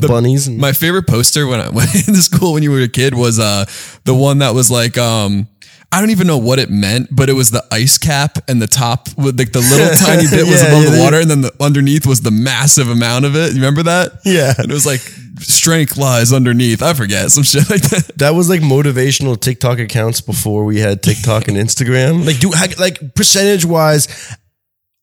The, 0.00 0.08
bunnies. 0.08 0.46
And, 0.46 0.58
My 0.58 0.72
favorite 0.72 1.06
poster 1.06 1.46
when 1.46 1.60
I 1.60 1.68
went 1.78 1.94
into 1.94 2.22
school 2.22 2.52
when 2.54 2.62
you 2.62 2.70
were 2.70 2.80
a 2.80 2.88
kid 2.88 3.14
was 3.14 3.38
uh 3.38 3.64
the 4.04 4.14
one 4.14 4.38
that 4.38 4.54
was 4.54 4.70
like 4.70 4.96
um 4.98 5.48
I 5.92 6.00
don't 6.00 6.10
even 6.10 6.26
know 6.26 6.38
what 6.38 6.58
it 6.58 6.70
meant, 6.70 7.08
but 7.14 7.28
it 7.30 7.34
was 7.34 7.52
the 7.52 7.64
ice 7.70 7.98
cap 7.98 8.38
and 8.48 8.60
the 8.60 8.66
top 8.66 9.08
with 9.16 9.38
like 9.38 9.52
the 9.52 9.60
little 9.60 9.94
tiny 10.04 10.26
bit 10.28 10.44
was 10.44 10.60
Yeah, 10.60 10.68
above 10.68 10.84
yeah, 10.84 10.90
the 10.90 11.00
water, 11.00 11.20
and 11.20 11.30
then 11.30 11.42
the 11.42 11.52
underneath 11.60 12.04
was 12.04 12.20
the 12.20 12.32
massive 12.32 12.88
amount 12.88 13.26
of 13.26 13.36
it. 13.36 13.50
You 13.50 13.60
remember 13.60 13.84
that? 13.84 14.10
Yeah. 14.24 14.54
And 14.58 14.70
it 14.70 14.74
was 14.74 14.86
like 14.86 14.98
strength 15.38 15.96
lies 15.96 16.32
underneath. 16.32 16.82
I 16.82 16.94
forget 16.94 17.30
some 17.30 17.44
shit 17.44 17.70
like 17.70 17.82
that. 17.90 18.10
that 18.16 18.34
was 18.34 18.48
like 18.48 18.60
motivational 18.60 19.40
TikTok 19.40 19.78
accounts 19.78 20.20
before 20.20 20.64
we 20.64 20.80
had 20.80 21.00
TikTok 21.00 21.46
and 21.46 21.56
Instagram. 21.56 22.26
Like, 22.26 22.40
do 22.40 22.50
like 22.80 23.14
percentage 23.14 23.64
wise, 23.64 24.08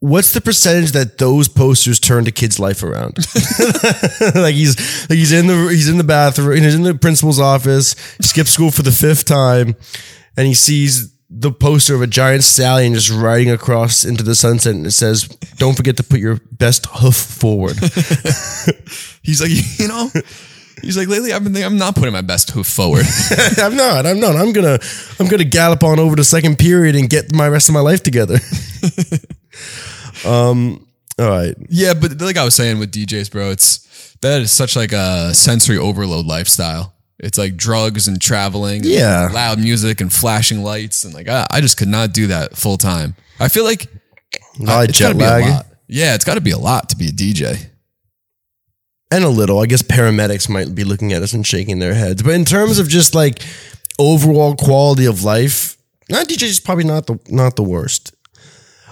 what's 0.02 0.34
the 0.34 0.42
percentage 0.42 0.92
that 0.92 1.18
those 1.20 1.48
posters 1.48 2.00
turn 2.00 2.28
a 2.28 2.32
kid's 2.32 2.60
life 2.60 2.84
around? 2.84 3.18
like 4.36 4.56
he's 4.56 5.10
like 5.10 5.18
he's 5.18 5.32
in 5.32 5.48
the 5.48 5.68
he's 5.70 5.88
in 5.88 5.98
the 5.98 6.04
bathroom, 6.04 6.62
he's 6.62 6.76
in 6.76 6.84
the 6.84 6.96
principal's 6.96 7.40
office, 7.40 7.92
skips 8.20 8.52
school 8.52 8.72
for 8.72 8.82
the 8.82 8.92
fifth 8.92 9.26
time, 9.26 9.76
and 10.36 10.48
he 10.48 10.54
sees 10.54 11.16
the 11.30 11.52
poster 11.52 11.96
of 11.96 12.02
a 12.02 12.08
giant 12.08 12.44
stallion 12.44 12.94
just 12.94 13.10
riding 13.10 13.50
across 13.50 14.04
into 14.04 14.24
the 14.24 14.36
sunset, 14.36 14.76
and 14.76 14.86
it 14.86 14.92
says, 14.92 15.28
"Don't 15.58 15.78
forget 15.78 15.96
to 15.98 16.04
put 16.04 16.20
your 16.20 16.40
best 16.52 16.88
hoof 16.88 17.16
forward." 17.16 17.78
He's 19.24 19.40
like, 19.40 19.52
you 19.80 19.88
know, 19.88 20.10
he's 20.82 20.98
like 20.98 21.08
lately 21.08 21.32
I've 21.32 21.44
been 21.44 21.54
thinking 21.54 21.72
I'm 21.72 21.78
not 21.78 21.94
putting 21.94 22.12
my 22.12 22.22
best 22.22 22.50
hoof 22.50 22.66
forward. 22.66 23.06
I'm 23.60 23.76
not. 23.76 24.08
I'm 24.08 24.20
not. 24.20 24.36
I'm 24.36 24.52
gonna. 24.52 24.80
I'm 25.20 25.28
gonna 25.28 25.44
gallop 25.44 25.84
on 25.84 26.00
over 26.00 26.16
to 26.16 26.24
second 26.24 26.58
period 26.58 26.96
and 26.96 27.08
get 27.08 27.32
my 27.32 27.48
rest 27.48 27.70
of 27.70 27.74
my 27.74 27.82
life 27.82 28.02
together. 28.02 28.40
Um. 30.26 30.86
All 31.20 31.30
right. 31.30 31.56
Yeah, 31.70 31.94
but 31.94 32.20
like 32.22 32.38
I 32.38 32.44
was 32.44 32.56
saying 32.56 32.80
with 32.80 32.92
DJs, 32.92 33.32
bro, 33.32 33.52
it's 33.52 34.16
that 34.22 34.42
is 34.42 34.52
such 34.52 34.76
like 34.76 34.92
a 34.92 35.34
sensory 35.34 35.78
overload 35.78 36.26
lifestyle. 36.26 36.94
It's 37.20 37.38
like 37.38 37.56
drugs 37.56 38.08
and 38.08 38.20
traveling, 38.20 38.78
and 38.78 38.86
Yeah. 38.86 39.30
loud 39.32 39.60
music 39.60 40.02
and 40.02 40.12
flashing 40.12 40.64
lights, 40.64 41.04
and 41.04 41.14
like 41.14 41.28
I, 41.28 41.46
I 41.52 41.62
just 41.62 41.78
could 41.78 41.90
not 41.90 42.14
do 42.14 42.28
that 42.28 42.58
full 42.58 42.78
time. 42.78 43.16
I 43.40 43.50
feel 43.50 43.64
like 43.66 43.88
A 44.60 44.64
lot 44.64 44.84
of 44.84 44.90
it's 44.90 44.98
jet 44.98 45.16
gotta 45.18 45.44
be 45.44 45.50
a 45.50 45.54
lot. 45.54 45.66
Yeah, 45.88 46.16
it's 46.16 46.24
got 46.26 46.36
to 46.36 46.42
be 46.42 46.52
a 46.52 46.58
lot 46.58 46.90
to 46.90 46.96
be 46.96 47.08
a 47.08 47.12
DJ. 47.12 47.68
and 49.12 49.24
a 49.26 49.30
little. 49.30 49.60
I 49.60 49.66
guess 49.66 49.82
paramedics 49.82 50.48
might 50.48 50.74
be 50.74 50.86
looking 50.86 51.12
at 51.12 51.22
us 51.22 51.34
and 51.34 51.46
shaking 51.46 51.80
their 51.80 51.94
heads. 51.94 52.24
But 52.24 52.34
in 52.34 52.46
terms 52.46 52.80
of 52.80 52.88
just 52.88 53.14
like 53.14 53.40
overall 54.00 54.56
quality 54.56 55.06
of 55.06 55.24
life, 55.24 55.76
not 56.10 56.28
DJ 56.28 56.44
is 56.44 56.60
probably 56.62 56.86
not 56.86 57.08
the 57.08 57.20
not 57.28 57.56
the 57.58 57.64
worst. 57.64 58.14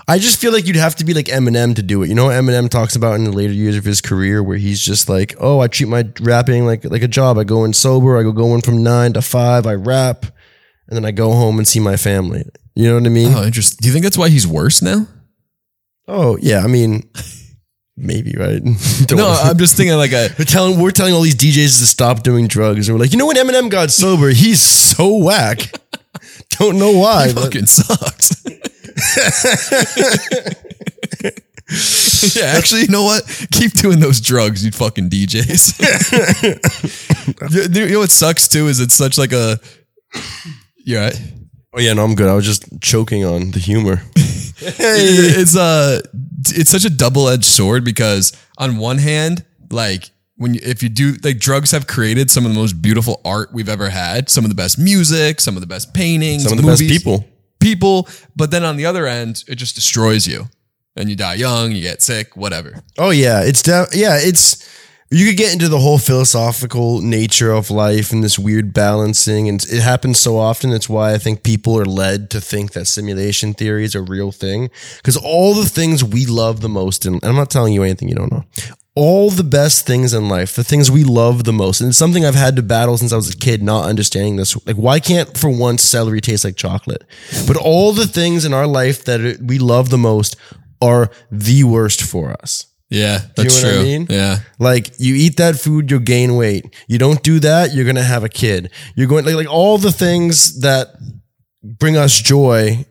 I 0.10 0.18
just 0.18 0.42
feel 0.42 0.52
like 0.52 0.66
you'd 0.68 0.76
have 0.76 0.96
to 0.98 1.06
be 1.06 1.14
like 1.14 1.28
Eminem 1.28 1.76
to 1.76 1.84
do 1.84 2.02
it. 2.04 2.10
You 2.10 2.16
know, 2.16 2.26
what 2.26 2.34
Eminem 2.34 2.68
talks 2.70 2.96
about 2.96 3.16
in 3.16 3.24
the 3.26 3.32
later 3.32 3.54
years 3.54 3.78
of 3.78 3.86
his 3.86 4.02
career, 4.02 4.42
where 4.42 4.58
he's 4.58 4.82
just 4.82 5.08
like, 5.08 5.36
"Oh, 5.40 5.60
I 5.60 5.68
treat 5.68 5.88
my 5.88 6.08
rapping 6.20 6.66
like 6.66 6.84
like 6.84 7.04
a 7.04 7.08
job. 7.08 7.38
I 7.38 7.44
go 7.44 7.64
in 7.64 7.74
sober. 7.74 8.18
I 8.18 8.24
go 8.24 8.32
going 8.32 8.62
from 8.62 8.82
nine 8.84 9.14
to 9.14 9.22
five. 9.22 9.68
I 9.68 9.76
rap, 9.76 10.26
and 10.88 10.98
then 10.98 11.06
I 11.06 11.12
go 11.12 11.32
home 11.34 11.60
and 11.60 11.68
see 11.68 11.80
my 11.80 11.96
family." 11.96 12.44
You 12.76 12.88
know 12.90 12.96
what 12.96 13.06
I 13.06 13.10
mean? 13.10 13.34
Oh, 13.34 13.44
interesting. 13.44 13.78
Do 13.82 13.88
you 13.88 13.94
think 13.94 14.04
that's 14.04 14.18
why 14.18 14.30
he's 14.30 14.48
worse 14.48 14.82
now? 14.82 15.06
Oh 16.08 16.38
yeah, 16.42 16.62
I 16.64 16.68
mean, 16.68 17.08
maybe 17.96 18.34
right. 18.38 18.62
No, 19.12 19.28
I'm 19.30 19.58
just 19.58 19.78
thinking 19.78 19.96
like 19.98 20.12
a 20.14 20.30
we're 20.40 20.46
telling 20.46 20.80
we're 20.80 20.92
telling 20.92 21.14
all 21.14 21.22
these 21.22 21.36
DJs 21.36 21.80
to 21.80 21.86
stop 21.86 22.24
doing 22.24 22.48
drugs, 22.48 22.88
and 22.90 22.98
we're 22.98 23.04
like, 23.04 23.12
you 23.12 23.18
know, 23.20 23.28
when 23.28 23.36
Eminem 23.36 23.70
got 23.70 23.92
sober, 23.92 24.30
he's 24.30 24.62
so 24.62 25.18
whack. 25.18 25.72
Don't 26.58 26.80
know 26.80 26.98
why. 26.98 27.32
but- 27.34 27.44
fucking 27.44 27.68
sucks. 27.68 28.39
Yeah, 32.36 32.46
actually, 32.58 32.82
you 32.82 32.88
know 32.88 33.04
what? 33.04 33.24
Keep 33.52 33.74
doing 33.74 34.00
those 34.00 34.20
drugs, 34.22 34.66
you 34.66 34.72
fucking 34.72 35.10
DJs. 35.10 35.80
you, 37.74 37.86
you 37.86 37.94
know 37.94 38.00
what 38.00 38.12
sucks 38.12 38.48
too 38.48 38.68
is 38.68 38.80
it's 38.80 38.96
such 38.96 39.18
like 39.18 39.32
a. 39.32 39.60
You're 40.78 41.02
right. 41.02 41.22
oh 41.74 41.80
yeah, 41.80 41.94
no, 41.94 42.04
I'm 42.04 42.16
good. 42.16 42.28
I 42.28 42.34
was 42.34 42.46
just 42.46 42.82
choking 42.82 43.26
on 43.26 43.52
the 43.52 43.60
humor. 43.60 44.02
It's 44.62 45.56
uh, 45.56 46.02
it's 46.50 46.70
such 46.70 46.84
a 46.84 46.90
double 46.90 47.30
edged 47.30 47.46
sword 47.46 47.86
because 47.86 48.34
on 48.58 48.76
one 48.76 48.98
hand, 48.98 49.46
like 49.72 50.10
when 50.36 50.54
you, 50.54 50.60
if 50.62 50.84
you 50.84 50.90
do 50.90 51.14
like 51.24 51.40
drugs 51.40 51.72
have 51.72 51.88
created 51.88 52.30
some 52.30 52.46
of 52.46 52.54
the 52.54 52.60
most 52.60 52.82
beautiful 52.82 53.22
art 53.24 53.54
we've 53.54 53.70
ever 53.70 53.90
had, 53.90 54.30
some 54.30 54.44
of 54.44 54.50
the 54.50 54.56
best 54.56 54.78
music, 54.78 55.40
some 55.40 55.56
of 55.56 55.62
the 55.62 55.68
best 55.68 55.94
paintings, 55.94 56.44
Some 56.44 56.58
of 56.58 56.62
the 56.62 56.70
best 56.70 56.82
people. 56.82 57.26
People, 57.60 58.08
but 58.36 58.52
then 58.52 58.64
on 58.64 58.78
the 58.78 58.86
other 58.86 59.06
end, 59.08 59.44
it 59.48 59.56
just 59.56 59.76
destroys 59.76 60.28
you. 60.28 60.48
And 60.96 61.10
you 61.10 61.16
die 61.16 61.36
young, 61.36 61.72
you 61.72 61.82
get 61.82 62.02
sick, 62.02 62.36
whatever. 62.36 62.84
Oh 62.98 63.12
yeah, 63.12 63.42
it's 63.44 63.62
de- 63.62 63.88
yeah, 63.94 64.18
it's 64.20 64.68
you 65.12 65.26
could 65.26 65.38
get 65.38 65.52
into 65.52 65.68
the 65.68 65.80
whole 65.80 65.98
philosophical 65.98 67.02
nature 67.02 67.52
of 67.52 67.72
life 67.72 68.12
and 68.12 68.24
this 68.24 68.38
weird 68.38 68.74
balancing 68.74 69.50
and 69.50 69.64
it 69.64 69.82
happens 69.82 70.20
so 70.20 70.38
often 70.38 70.72
it's 70.72 70.88
why 70.88 71.14
i 71.14 71.18
think 71.18 71.42
people 71.42 71.80
are 71.80 71.86
led 71.86 72.30
to 72.30 72.40
think 72.40 72.74
that 72.74 72.86
simulation 72.86 73.54
theory 73.54 73.84
is 73.84 73.96
a 73.96 74.02
real 74.02 74.32
thing 74.32 74.70
because 74.98 75.18
all 75.18 75.56
the 75.56 75.66
things 75.66 76.04
we 76.04 76.26
love 76.26 76.62
the 76.62 76.70
most 76.70 77.06
and 77.06 77.24
i'm 77.24 77.36
not 77.36 77.50
telling 77.50 77.74
you 77.74 77.84
anything 77.84 78.08
you 78.08 78.16
don't 78.16 78.32
know 78.32 78.46
all 79.04 79.30
the 79.30 79.44
best 79.60 79.86
things 79.88 80.14
in 80.14 80.28
life 80.28 80.56
the 80.56 80.64
things 80.72 80.92
we 80.92 81.04
love 81.04 81.44
the 81.44 81.54
most 81.54 81.80
and 81.82 81.90
it's 81.90 81.98
something 81.98 82.26
i've 82.26 82.36
had 82.46 82.56
to 82.56 82.62
battle 82.62 82.98
since 82.98 83.14
i 83.14 83.16
was 83.16 83.30
a 83.34 83.38
kid 83.38 83.62
not 83.64 83.86
understanding 83.92 84.36
this 84.36 84.52
like 84.68 84.76
why 84.76 85.00
can't 85.00 85.38
for 85.38 85.50
once 85.50 85.82
celery 85.84 86.22
taste 86.22 86.44
like 86.44 86.56
chocolate 86.58 87.04
but 87.48 87.56
all 87.58 87.94
the 87.94 88.08
things 88.08 88.46
in 88.46 88.54
our 88.54 88.68
life 88.68 89.06
that 89.06 89.20
we 89.42 89.58
love 89.60 89.90
the 89.90 89.98
most 90.12 90.36
are 90.82 91.10
the 91.32 91.64
worst 91.64 92.02
for 92.12 92.26
us 92.44 92.66
Yeah, 92.90 93.20
that's 93.36 93.62
know 93.62 93.70
what 93.70 93.74
I 93.74 93.78
true. 93.78 93.84
mean? 93.90 94.08
Yeah. 94.10 94.36
like 94.58 94.86
you 94.98 95.14
eat 95.16 95.36
that 95.38 95.56
food, 95.60 95.92
you'll 95.92 96.00
gain 96.16 96.36
weight. 96.42 96.64
You 96.88 96.98
don't 96.98 97.22
do 97.32 97.40
that, 97.50 97.66
you're 97.74 97.86
gonna 97.86 98.10
have 98.16 98.24
a 98.26 98.30
kid. 98.44 98.72
You're 98.96 99.08
going 99.12 99.26
like, 99.26 99.36
like 99.42 99.52
all 99.60 99.78
the 99.78 99.92
things 100.06 100.62
that 100.66 100.88
bring 101.82 101.96
us 101.98 102.20
joy, 102.34 102.86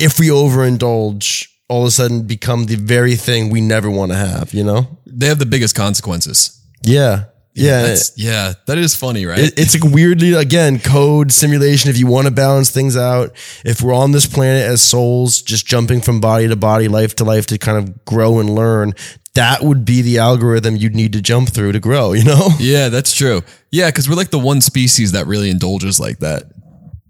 if 0.00 0.18
we 0.18 0.28
overindulge, 0.42 1.46
all 1.70 1.82
of 1.82 1.88
a 1.88 1.90
sudden 1.90 2.26
become 2.26 2.66
the 2.66 2.76
very 2.76 3.14
thing 3.16 3.48
we 3.50 3.60
never 3.60 3.88
want 3.88 4.10
to 4.12 4.18
have. 4.18 4.52
You 4.52 4.64
know? 4.64 4.98
They 5.06 5.26
have 5.28 5.38
the 5.38 5.46
biggest 5.46 5.74
consequences. 5.76 6.60
Yeah, 6.82 7.24
yeah. 7.54 7.82
That's, 7.82 8.12
yeah, 8.16 8.54
that 8.66 8.78
is 8.78 8.96
funny, 8.96 9.26
right? 9.26 9.38
It- 9.38 9.58
it's 9.58 9.74
like 9.78 9.92
weirdly 9.92 10.32
again 10.32 10.78
code 10.80 11.30
simulation 11.32 11.90
if 11.90 11.98
you 11.98 12.06
want 12.06 12.26
to 12.26 12.30
balance 12.32 12.70
things 12.70 12.96
out 12.96 13.32
if 13.64 13.82
we're 13.82 13.94
on 13.94 14.12
this 14.12 14.26
planet 14.26 14.62
as 14.64 14.80
souls 14.82 15.42
just 15.42 15.66
jumping 15.66 16.00
from 16.00 16.20
body 16.20 16.48
to 16.48 16.56
body 16.56 16.88
life 16.88 17.14
to 17.16 17.24
life 17.24 17.46
to 17.46 17.58
kind 17.58 17.76
of 17.78 18.04
grow 18.04 18.40
and 18.40 18.50
learn 18.54 18.94
that 19.34 19.62
would 19.62 19.84
be 19.84 20.00
the 20.02 20.18
algorithm 20.18 20.74
you'd 20.76 20.94
need 20.96 21.12
to 21.12 21.20
jump 21.22 21.52
through 21.52 21.72
to 21.72 21.80
grow 21.80 22.12
you 22.14 22.24
know 22.24 22.48
yeah, 22.58 22.88
that's 22.88 23.14
true. 23.14 23.42
Yeah, 23.70 23.88
because 23.90 24.08
we're 24.08 24.16
like 24.22 24.30
the 24.30 24.38
one 24.52 24.60
species 24.60 25.12
that 25.12 25.26
really 25.26 25.50
indulges 25.50 26.00
like 26.00 26.18
that. 26.20 26.44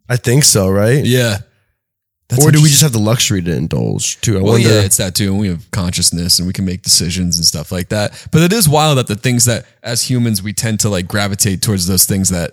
i 0.08 0.16
think 0.16 0.42
so 0.44 0.68
right 0.68 1.04
Yeah. 1.04 1.38
That's 2.30 2.44
or 2.44 2.50
do 2.50 2.62
we 2.62 2.68
just 2.68 2.82
have 2.82 2.92
the 2.92 2.98
luxury 2.98 3.42
to 3.42 3.54
indulge 3.54 4.20
too 4.20 4.38
i 4.38 4.42
Well, 4.42 4.52
wonder 4.52 4.68
yeah, 4.68 4.80
it's 4.82 4.96
that 4.98 5.14
too. 5.14 5.30
And 5.32 5.40
we 5.40 5.48
have 5.48 5.70
consciousness 5.72 6.38
and 6.38 6.46
we 6.46 6.52
can 6.52 6.64
make 6.64 6.82
decisions 6.82 7.36
and 7.36 7.44
stuff 7.44 7.70
like 7.72 7.88
that. 7.90 8.26
But 8.32 8.42
it 8.42 8.52
is 8.52 8.68
wild 8.68 8.98
that 8.98 9.06
the 9.08 9.16
things 9.16 9.44
that, 9.46 9.66
as 9.82 10.08
humans, 10.08 10.42
we 10.42 10.52
tend 10.52 10.80
to 10.80 10.88
like 10.88 11.06
gravitate 11.08 11.60
towards 11.62 11.86
those 11.86 12.04
things 12.06 12.28
that 12.30 12.52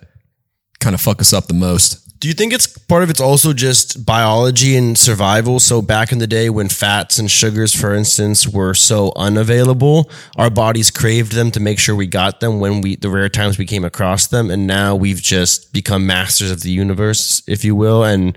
kind 0.80 0.94
of 0.94 1.02
fuck 1.02 1.22
us 1.22 1.32
up 1.34 1.48
the 1.48 1.54
most. 1.54 2.04
do 2.20 2.28
you 2.28 2.34
think 2.34 2.52
it's 2.54 2.68
part 2.68 3.04
of 3.04 3.10
it's 3.12 3.22
also 3.22 3.54
just 3.54 4.06
biology 4.06 4.76
and 4.76 4.98
survival 4.98 5.60
so 5.60 5.82
back 5.82 6.12
in 6.12 6.18
the 6.20 6.28
day 6.28 6.50
when 6.50 6.68
fats 6.70 7.20
and 7.20 7.30
sugars 7.30 7.74
for 7.80 7.94
instance 7.94 8.48
were 8.48 8.74
so 8.74 9.12
unavailable 9.16 10.10
our 10.36 10.50
bodies 10.50 10.90
craved 10.92 11.34
them 11.34 11.50
to 11.52 11.60
make 11.60 11.78
sure 11.80 11.96
we 11.96 12.08
got 12.08 12.40
them 12.40 12.60
when 12.60 12.82
we 12.82 12.96
the 12.96 13.10
rare 13.10 13.30
times 13.30 13.58
we 13.60 13.66
came 13.66 13.86
across 13.86 14.28
them 14.28 14.50
and 14.52 14.66
now 14.68 14.96
we've 14.96 15.22
just 15.22 15.72
become 15.74 16.06
masters 16.08 16.50
of 16.52 16.62
the 16.62 16.72
universe 16.72 17.42
if 17.48 17.64
you 17.66 17.76
will 17.76 18.04
and 18.04 18.36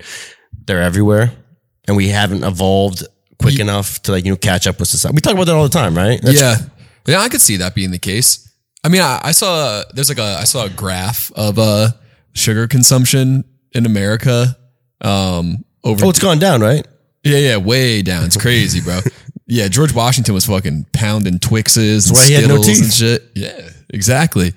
they're 0.65 0.81
everywhere 0.81 1.31
and 1.87 1.97
we 1.97 2.09
haven't 2.09 2.43
evolved 2.43 3.03
quick 3.39 3.59
enough 3.59 4.01
to 4.03 4.11
like 4.11 4.23
you 4.25 4.31
know 4.31 4.37
catch 4.37 4.67
up 4.67 4.79
with 4.79 4.87
society 4.87 5.15
we 5.15 5.21
talk 5.21 5.33
about 5.33 5.45
that 5.45 5.55
all 5.55 5.63
the 5.63 5.69
time 5.69 5.95
right 5.95 6.21
That's- 6.21 6.39
yeah, 6.39 6.57
yeah, 7.07 7.19
I 7.21 7.29
could 7.29 7.41
see 7.41 7.57
that 7.57 7.73
being 7.73 7.89
the 7.89 7.97
case. 7.97 8.47
I 8.83 8.89
mean, 8.89 9.01
I, 9.01 9.19
I 9.23 9.31
saw 9.31 9.83
there's 9.93 10.09
like 10.09 10.19
a 10.19 10.37
I 10.39 10.43
saw 10.43 10.65
a 10.65 10.69
graph 10.69 11.31
of 11.35 11.57
uh 11.57 11.89
sugar 12.33 12.67
consumption 12.67 13.43
in 13.73 13.85
America. 13.85 14.55
Um, 15.01 15.65
over 15.83 16.05
oh 16.05 16.09
it's 16.09 16.19
gone 16.19 16.37
down 16.37 16.61
right 16.61 16.85
yeah, 17.23 17.37
yeah, 17.37 17.57
way 17.57 18.01
down. 18.01 18.25
It's 18.25 18.37
crazy, 18.37 18.81
bro. 18.81 18.99
yeah, 19.47 19.67
George 19.67 19.93
Washington 19.93 20.33
was 20.33 20.45
fucking 20.47 20.87
pounding 20.91 21.37
Twixes 21.37 22.09
and 22.09 22.17
he 22.17 22.33
had 22.33 22.47
no 22.47 22.61
Skittles 22.61 22.81
and 22.81 22.93
shit. 22.93 23.31
Yeah, 23.35 23.69
exactly. 23.89 24.53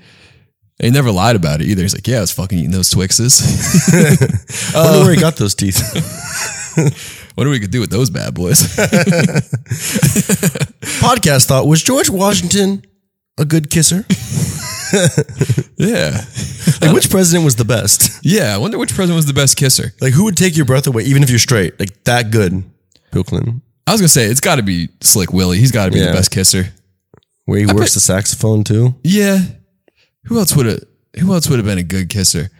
He 0.82 0.90
never 0.90 1.12
lied 1.12 1.36
about 1.36 1.60
it 1.60 1.68
either. 1.68 1.82
He's 1.82 1.94
like, 1.94 2.06
yeah, 2.06 2.18
I 2.18 2.20
was 2.20 2.32
fucking 2.32 2.58
eating 2.58 2.72
those 2.72 2.90
Twixes. 2.90 3.40
I 4.74 4.80
wonder 4.84 5.04
where 5.04 5.14
he 5.14 5.20
got 5.20 5.36
those 5.36 5.54
teeth 5.54 5.78
what 7.36 7.44
do 7.44 7.50
we 7.50 7.60
could 7.60 7.70
do 7.70 7.78
with 7.80 7.90
those 7.90 8.10
bad 8.10 8.34
boys? 8.34 8.62
podcast 11.00 11.46
thought 11.46 11.66
was 11.66 11.82
George 11.82 12.10
Washington 12.10 12.84
a 13.38 13.44
good 13.44 13.70
kisser 13.70 14.04
yeah. 15.76 16.20
like 16.80 16.92
which 16.92 17.10
president 17.10 17.44
was 17.44 17.56
the 17.56 17.64
best 17.64 18.20
Yeah, 18.24 18.54
I 18.54 18.58
wonder 18.58 18.78
which 18.78 18.94
president 18.94 19.16
was 19.16 19.26
the 19.26 19.32
best 19.34 19.56
kisser. 19.56 19.92
Like, 20.00 20.12
who 20.12 20.24
would 20.24 20.36
take 20.36 20.56
your 20.56 20.66
breath 20.66 20.86
away, 20.86 21.02
even 21.04 21.22
if 21.22 21.30
you're 21.30 21.38
straight? 21.38 21.78
Like 21.78 22.04
that 22.04 22.30
good, 22.30 22.62
Bill 23.12 23.24
Clinton. 23.24 23.62
I 23.86 23.92
was 23.92 24.00
gonna 24.00 24.08
say 24.08 24.24
it's 24.26 24.40
got 24.40 24.56
to 24.56 24.62
be 24.62 24.88
Slick 25.00 25.32
Willie. 25.32 25.58
He's 25.58 25.72
got 25.72 25.86
to 25.86 25.90
be 25.92 25.98
Yeah. 25.98 26.06
the 26.06 26.12
best 26.12 26.30
kisser. 26.30 26.72
Where 27.44 27.58
he 27.58 27.66
works 27.66 27.94
the 27.94 28.00
saxophone 28.00 28.64
too. 28.64 28.94
Yeah. 29.02 29.38
Who 30.26 30.38
else 30.38 30.54
would 30.56 30.66
have? 30.66 30.80
Who 31.20 31.32
else 31.34 31.48
would 31.48 31.58
have 31.58 31.66
been 31.66 31.78
a 31.78 31.82
good 31.82 32.08
kisser? 32.08 32.50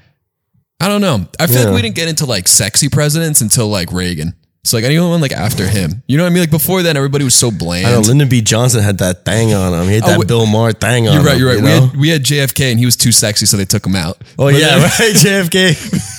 I 0.81 0.89
don't 0.89 1.01
know. 1.01 1.27
I 1.41 1.47
feel 1.47 1.57
Yeah. 1.61 1.65
like 1.67 1.75
we 1.77 1.83
didn't 1.83 1.97
get 1.97 2.09
into 2.09 2.27
like 2.27 2.47
sexy 2.49 2.89
presidents 2.89 3.41
until 3.41 3.69
like 3.69 3.93
Reagan. 3.93 4.35
So 4.65 4.77
like 4.79 4.85
anyone 4.85 5.21
like 5.21 5.33
after 5.33 5.67
him, 5.67 6.03
you 6.07 6.17
know 6.17 6.25
what 6.25 6.31
I 6.31 6.33
mean? 6.33 6.43
Like 6.43 6.51
before 6.51 6.83
then, 6.83 6.97
everybody 6.97 7.23
was 7.23 7.35
so 7.35 7.51
bland. 7.51 7.87
I 7.87 7.91
know 7.93 8.01
Lyndon 8.01 8.29
B. 8.31 8.41
Johnson 8.41 8.83
had 8.83 8.99
that 8.99 9.25
thing 9.25 9.53
on 9.53 9.75
him. 9.75 9.89
He 9.89 9.95
had 9.97 10.05
oh, 10.05 10.09
that 10.09 10.19
wait. 10.21 10.29
Bill 10.29 10.47
Maher 10.47 10.73
thing 10.73 11.07
on 11.07 11.19
him. 11.19 11.23
You're 11.23 11.23
him. 11.23 11.27
right. 11.27 11.39
You're 11.39 11.49
right. 11.49 11.59
you 11.59 11.65
we, 11.65 11.69
know? 11.69 11.87
had, 11.87 11.97
we 11.97 12.09
had 12.09 12.23
JFK 12.23 12.71
and 12.71 12.79
he 12.79 12.87
was 12.87 12.97
too 12.97 13.13
sexy, 13.13 13.45
so 13.47 13.57
they 13.59 13.67
took 13.67 13.85
him 13.87 13.95
out. 13.95 14.19
Oh 14.39 14.49
yeah, 14.49 14.83
right. 14.83 14.91
JFK. 15.15 15.75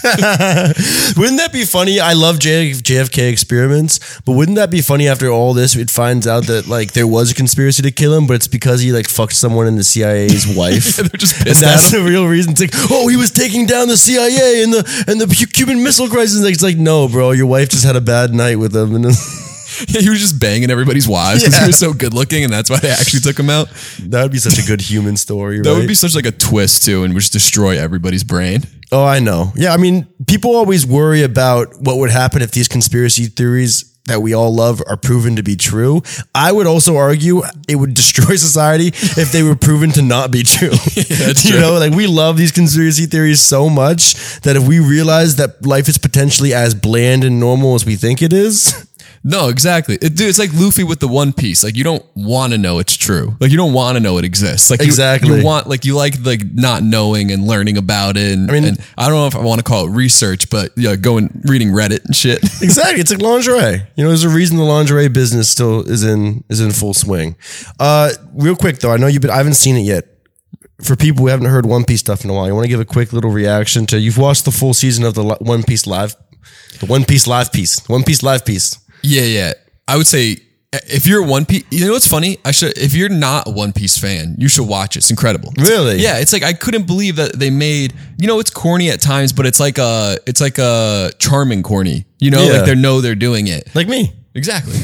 wouldn't 1.18 1.40
that 1.40 1.52
be 1.52 1.66
funny? 1.66 2.00
I 2.00 2.14
love 2.14 2.40
J- 2.40 2.70
JFK 2.72 3.32
experiments, 3.32 4.22
but 4.25 4.34
wouldn't 4.34 4.58
that 4.58 4.70
be 4.70 4.82
funny 4.82 5.08
after 5.08 5.30
all 5.30 5.54
this? 5.54 5.75
It 5.75 5.90
finds 5.90 6.28
out 6.28 6.46
that 6.46 6.68
like 6.68 6.94
there 6.94 7.08
was 7.08 7.32
a 7.32 7.34
conspiracy 7.34 7.82
to 7.82 7.92
kill 7.92 8.14
him, 8.16 8.28
but 8.28 8.34
it's 8.36 8.48
because 8.48 8.82
he 8.82 8.92
like 8.92 9.08
fucked 9.08 9.34
someone 9.34 9.66
in 9.68 9.75
the 9.75 9.84
CIA's 9.84 10.46
wife. 10.56 10.98
They're 10.98 11.10
just 11.10 11.36
And 11.38 11.46
pissed 11.48 11.62
that's 11.62 11.92
him. 11.92 12.04
the 12.04 12.10
real 12.12 12.28
reason. 12.28 12.52
It's 12.52 12.62
like, 12.62 12.92
oh, 12.92 13.08
he 13.08 13.18
was 13.18 13.32
taking 13.32 13.66
down 13.66 13.88
the 13.88 13.98
CIA 13.98 14.62
and 14.64 14.72
the 14.74 15.06
and 15.08 15.20
the 15.20 15.25
Cu- 15.28 15.48
Cuban 15.48 15.82
Missile 15.84 16.10
Crisis. 16.10 16.44
Like, 16.44 16.54
It's 16.54 16.64
like, 16.64 16.78
no, 16.78 17.08
bro, 17.08 17.32
your 17.32 17.48
wife 17.48 17.70
just 17.70 17.86
had 17.86 17.96
a 17.96 18.02
bad 18.02 18.34
night 18.36 18.58
with 18.58 18.75
him, 18.75 18.96
and 18.96 19.06
he 19.88 20.10
was 20.10 20.20
just 20.20 20.39
banging 20.39 20.70
everybody's 20.70 21.08
wives 21.08 21.42
because 21.44 21.56
Yeah. 21.56 21.62
he 21.62 21.68
was 21.68 21.77
so 21.80 21.94
good 21.94 22.13
looking, 22.13 22.44
and 22.44 22.54
that's 22.54 22.70
why 22.70 22.80
they 22.80 22.89
actually 22.89 23.22
took 23.22 23.38
him 23.39 23.50
out. 23.50 23.68
that 24.04 24.24
would 24.24 24.32
be 24.32 24.38
such 24.38 24.60
a 24.60 24.65
good 24.68 24.82
human 24.82 25.18
story. 25.18 25.60
That 25.62 25.70
right? 25.72 25.77
would 25.80 25.88
be 25.88 25.96
such 25.96 26.15
like 26.15 26.25
a 26.25 26.32
twist 26.32 26.84
too, 26.84 27.04
and 27.04 27.13
would 27.13 27.20
just 27.22 27.34
destroy 27.34 27.80
everybody's 27.80 28.24
brain. 28.24 28.63
Oh, 28.92 29.04
I 29.04 29.20
know. 29.20 29.51
Yeah, 29.56 29.74
I 29.74 29.77
mean, 29.77 30.08
people 30.27 30.56
always 30.56 30.86
worry 30.86 31.24
about 31.24 31.70
what 31.80 31.98
would 31.98 32.12
happen 32.12 32.42
if 32.42 32.51
these 32.51 32.68
conspiracy 32.68 33.25
theories 33.25 33.95
that 34.06 34.22
we 34.22 34.34
all 34.34 34.54
love 34.54 34.82
are 34.88 34.98
proven 34.98 35.36
to 35.36 35.44
be 35.44 35.56
true. 35.56 36.02
I 36.34 36.52
would 36.52 36.68
also 36.68 36.96
argue 36.98 37.42
it 37.68 37.76
would 37.76 37.94
destroy 37.94 38.36
society 38.36 38.88
if 38.88 39.32
they 39.32 39.44
were 39.44 39.56
proven 39.56 39.92
to 39.92 40.02
not 40.02 40.32
be 40.32 40.44
true. 40.44 40.70
that's 40.96 41.46
you 41.46 41.52
true. 41.52 41.60
know, 41.62 41.74
like 41.74 41.94
we 41.94 42.08
love 42.08 42.38
these 42.38 42.52
conspiracy 42.52 43.06
theories 43.06 43.42
so 43.42 43.70
much 43.70 44.14
that 44.42 44.56
if 44.56 44.68
we 44.68 44.80
realize 44.80 45.36
that 45.38 45.66
life 45.66 45.90
is 45.90 45.98
potentially 45.98 46.54
as 46.54 46.74
bland 46.76 47.24
and 47.24 47.40
normal 47.40 47.76
as 47.76 47.86
we 47.86 47.96
think 47.96 48.22
it 48.22 48.34
is, 48.34 48.88
No, 49.27 49.50
exactly. 49.50 49.96
It, 49.96 50.15
dude, 50.15 50.29
it's 50.29 50.38
like 50.38 50.51
Luffy 50.53 50.84
with 50.84 51.00
the 51.00 51.08
One 51.08 51.34
Piece. 51.34 51.63
Like 51.63 51.75
you 51.75 51.84
don't 51.84 52.05
want 52.15 52.53
to 52.53 52.60
know 52.60 52.77
it's 52.77 52.96
true. 52.96 53.36
Like 53.39 53.50
you 53.50 53.58
don't 53.58 53.74
want 53.74 53.96
to 53.96 54.00
know 54.00 54.20
it 54.20 54.24
exists. 54.24 54.70
Like 54.70 54.82
you- 54.82 54.86
Exactly. 54.86 55.39
you, 55.39 55.44
want 55.44 55.65
like 55.67 55.84
you 55.84 55.96
like 55.96 56.24
like 56.24 56.41
not 56.53 56.84
knowing 56.84 57.32
and 57.32 57.48
learning 57.48 57.75
about 57.75 58.17
it. 58.17 58.34
And, 58.34 58.51
I 58.51 58.53
mean- 58.53 58.63
mean, 58.65 58.74
and 58.75 58.86
I 59.00 59.10
don't 59.10 59.15
know 59.17 59.25
if 59.25 59.36
I 59.36 59.39
want 59.41 59.58
to 59.58 59.63
call 59.63 59.88
it 59.88 59.89
research, 59.89 60.51
but 60.51 60.72
yeah, 60.77 60.96
going 60.96 61.41
reading 61.46 61.70
Reddit 61.70 62.05
and 62.05 62.15
shit. 62.15 62.38
exactly. 62.62 63.01
It's 63.01 63.10
like 63.10 63.20
lingerie. 63.20 63.82
You 63.96 64.03
know, 64.03 64.10
there's 64.10 64.24
a 64.24 64.29
reason 64.29 64.58
the 64.58 64.63
lingerie 64.63 65.08
business 65.10 65.50
still 65.50 65.82
is 65.82 66.03
in 66.03 66.44
is 66.50 66.62
in 66.62 66.70
full 66.72 66.94
swing. 66.94 67.36
Uh, 67.79 68.12
real 68.36 68.55
quick 68.55 68.77
though, 68.77 68.91
I 68.91 68.98
know 68.98 69.08
you've 69.08 69.24
been. 69.24 69.32
I 69.32 69.38
haven't 69.38 69.55
seen 69.55 69.75
it 69.75 69.82
yet. 69.86 70.05
For 70.84 70.96
people 70.96 71.22
who 71.24 71.27
haven't 71.29 71.48
heard 71.48 71.65
One 71.65 71.84
Piece 71.84 72.01
stuff 72.01 72.24
in 72.25 72.29
a 72.29 72.34
while, 72.34 72.46
you 72.48 72.53
want 72.53 72.65
to 72.65 72.70
give 72.70 72.79
a 72.82 72.86
quick 72.86 73.12
little 73.12 73.32
reaction 73.32 73.88
to? 73.88 73.98
You've 74.00 74.17
watched 74.20 74.46
the 74.46 74.51
full 74.51 74.74
season 74.75 75.03
of 75.03 75.13
the 75.15 75.24
Li- 75.24 75.38
One 75.39 75.63
Piece 75.63 75.88
live, 75.88 76.15
the 76.79 76.86
One 76.86 77.05
Piece 77.05 77.25
live 77.27 77.51
piece, 77.51 77.79
One 77.89 78.03
Piece 78.03 78.22
live 78.22 78.46
piece. 78.46 78.77
Yeah, 79.06 79.24
yeah. 79.24 79.54
I 79.88 79.98
would 79.98 80.08
say 80.08 80.38
if 80.74 81.08
you're 81.08 81.24
a 81.24 81.28
One 81.28 81.46
Piece, 81.46 81.64
you 81.72 81.86
know 81.86 81.94
what's 81.94 82.08
funny? 82.08 82.38
I 82.44 82.52
should. 82.52 82.78
If 82.78 82.94
you're 82.96 83.10
not 83.10 83.48
a 83.48 83.52
One 83.52 83.72
Piece 83.72 83.98
fan, 83.98 84.36
you 84.38 84.48
should 84.50 84.68
watch 84.68 84.96
it. 84.96 85.00
It's 85.00 85.10
incredible. 85.10 85.54
Really? 85.58 86.00
Yeah, 86.02 86.18
it's 86.20 86.34
like 86.34 86.44
I 86.44 86.54
couldn't 86.54 86.86
believe 86.88 87.16
that 87.18 87.38
they 87.40 87.50
made. 87.50 87.94
You 88.18 88.28
know, 88.28 88.40
it's 88.40 88.50
corny 88.50 88.90
at 88.90 89.00
times, 89.00 89.32
but 89.32 89.46
it's 89.46 89.60
like 89.60 89.78
a 89.78 90.18
it's 90.28 90.42
like 90.42 90.58
a 90.58 91.12
charming 91.20 91.64
corny. 91.64 92.06
You 92.20 92.32
know, 92.32 92.44
Yeah. 92.44 92.54
like 92.58 92.66
they 92.66 92.76
know 92.76 93.02
they're 93.02 93.16
doing 93.16 93.48
it. 93.48 93.74
Like 93.76 93.88
me. 93.88 94.12
Exactly. 94.34 94.76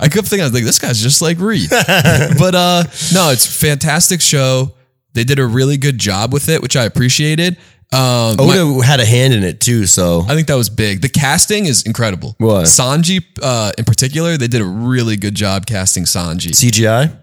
I 0.00 0.08
kept 0.08 0.28
thinking, 0.28 0.42
I 0.42 0.44
was 0.44 0.54
like, 0.54 0.64
this 0.64 0.78
guy's 0.78 1.00
just 1.02 1.22
like 1.22 1.38
Reed. 1.40 1.68
but 1.70 2.54
uh 2.54 2.82
no, 3.14 3.30
it's 3.30 3.46
a 3.46 3.50
fantastic 3.50 4.20
show. 4.20 4.74
They 5.14 5.24
did 5.24 5.38
a 5.38 5.46
really 5.46 5.76
good 5.78 5.98
job 5.98 6.32
with 6.32 6.48
it, 6.48 6.60
which 6.62 6.76
I 6.76 6.84
appreciated. 6.84 7.56
Um, 7.90 8.36
my- 8.36 8.58
Oda 8.58 8.84
had 8.86 9.00
a 9.00 9.06
hand 9.06 9.32
in 9.32 9.44
it 9.44 9.60
too, 9.60 9.86
so 9.86 10.20
I 10.28 10.34
think 10.34 10.46
that 10.48 10.56
was 10.56 10.68
big. 10.68 11.00
The 11.00 11.08
casting 11.08 11.64
is 11.66 11.82
incredible. 11.84 12.34
What? 12.38 12.66
Sanji, 12.66 13.24
uh, 13.42 13.72
in 13.78 13.84
particular, 13.84 14.36
they 14.36 14.48
did 14.48 14.60
a 14.60 14.64
really 14.64 15.16
good 15.16 15.34
job 15.34 15.66
casting 15.66 16.04
Sanji. 16.04 16.50
CGI. 16.50 17.16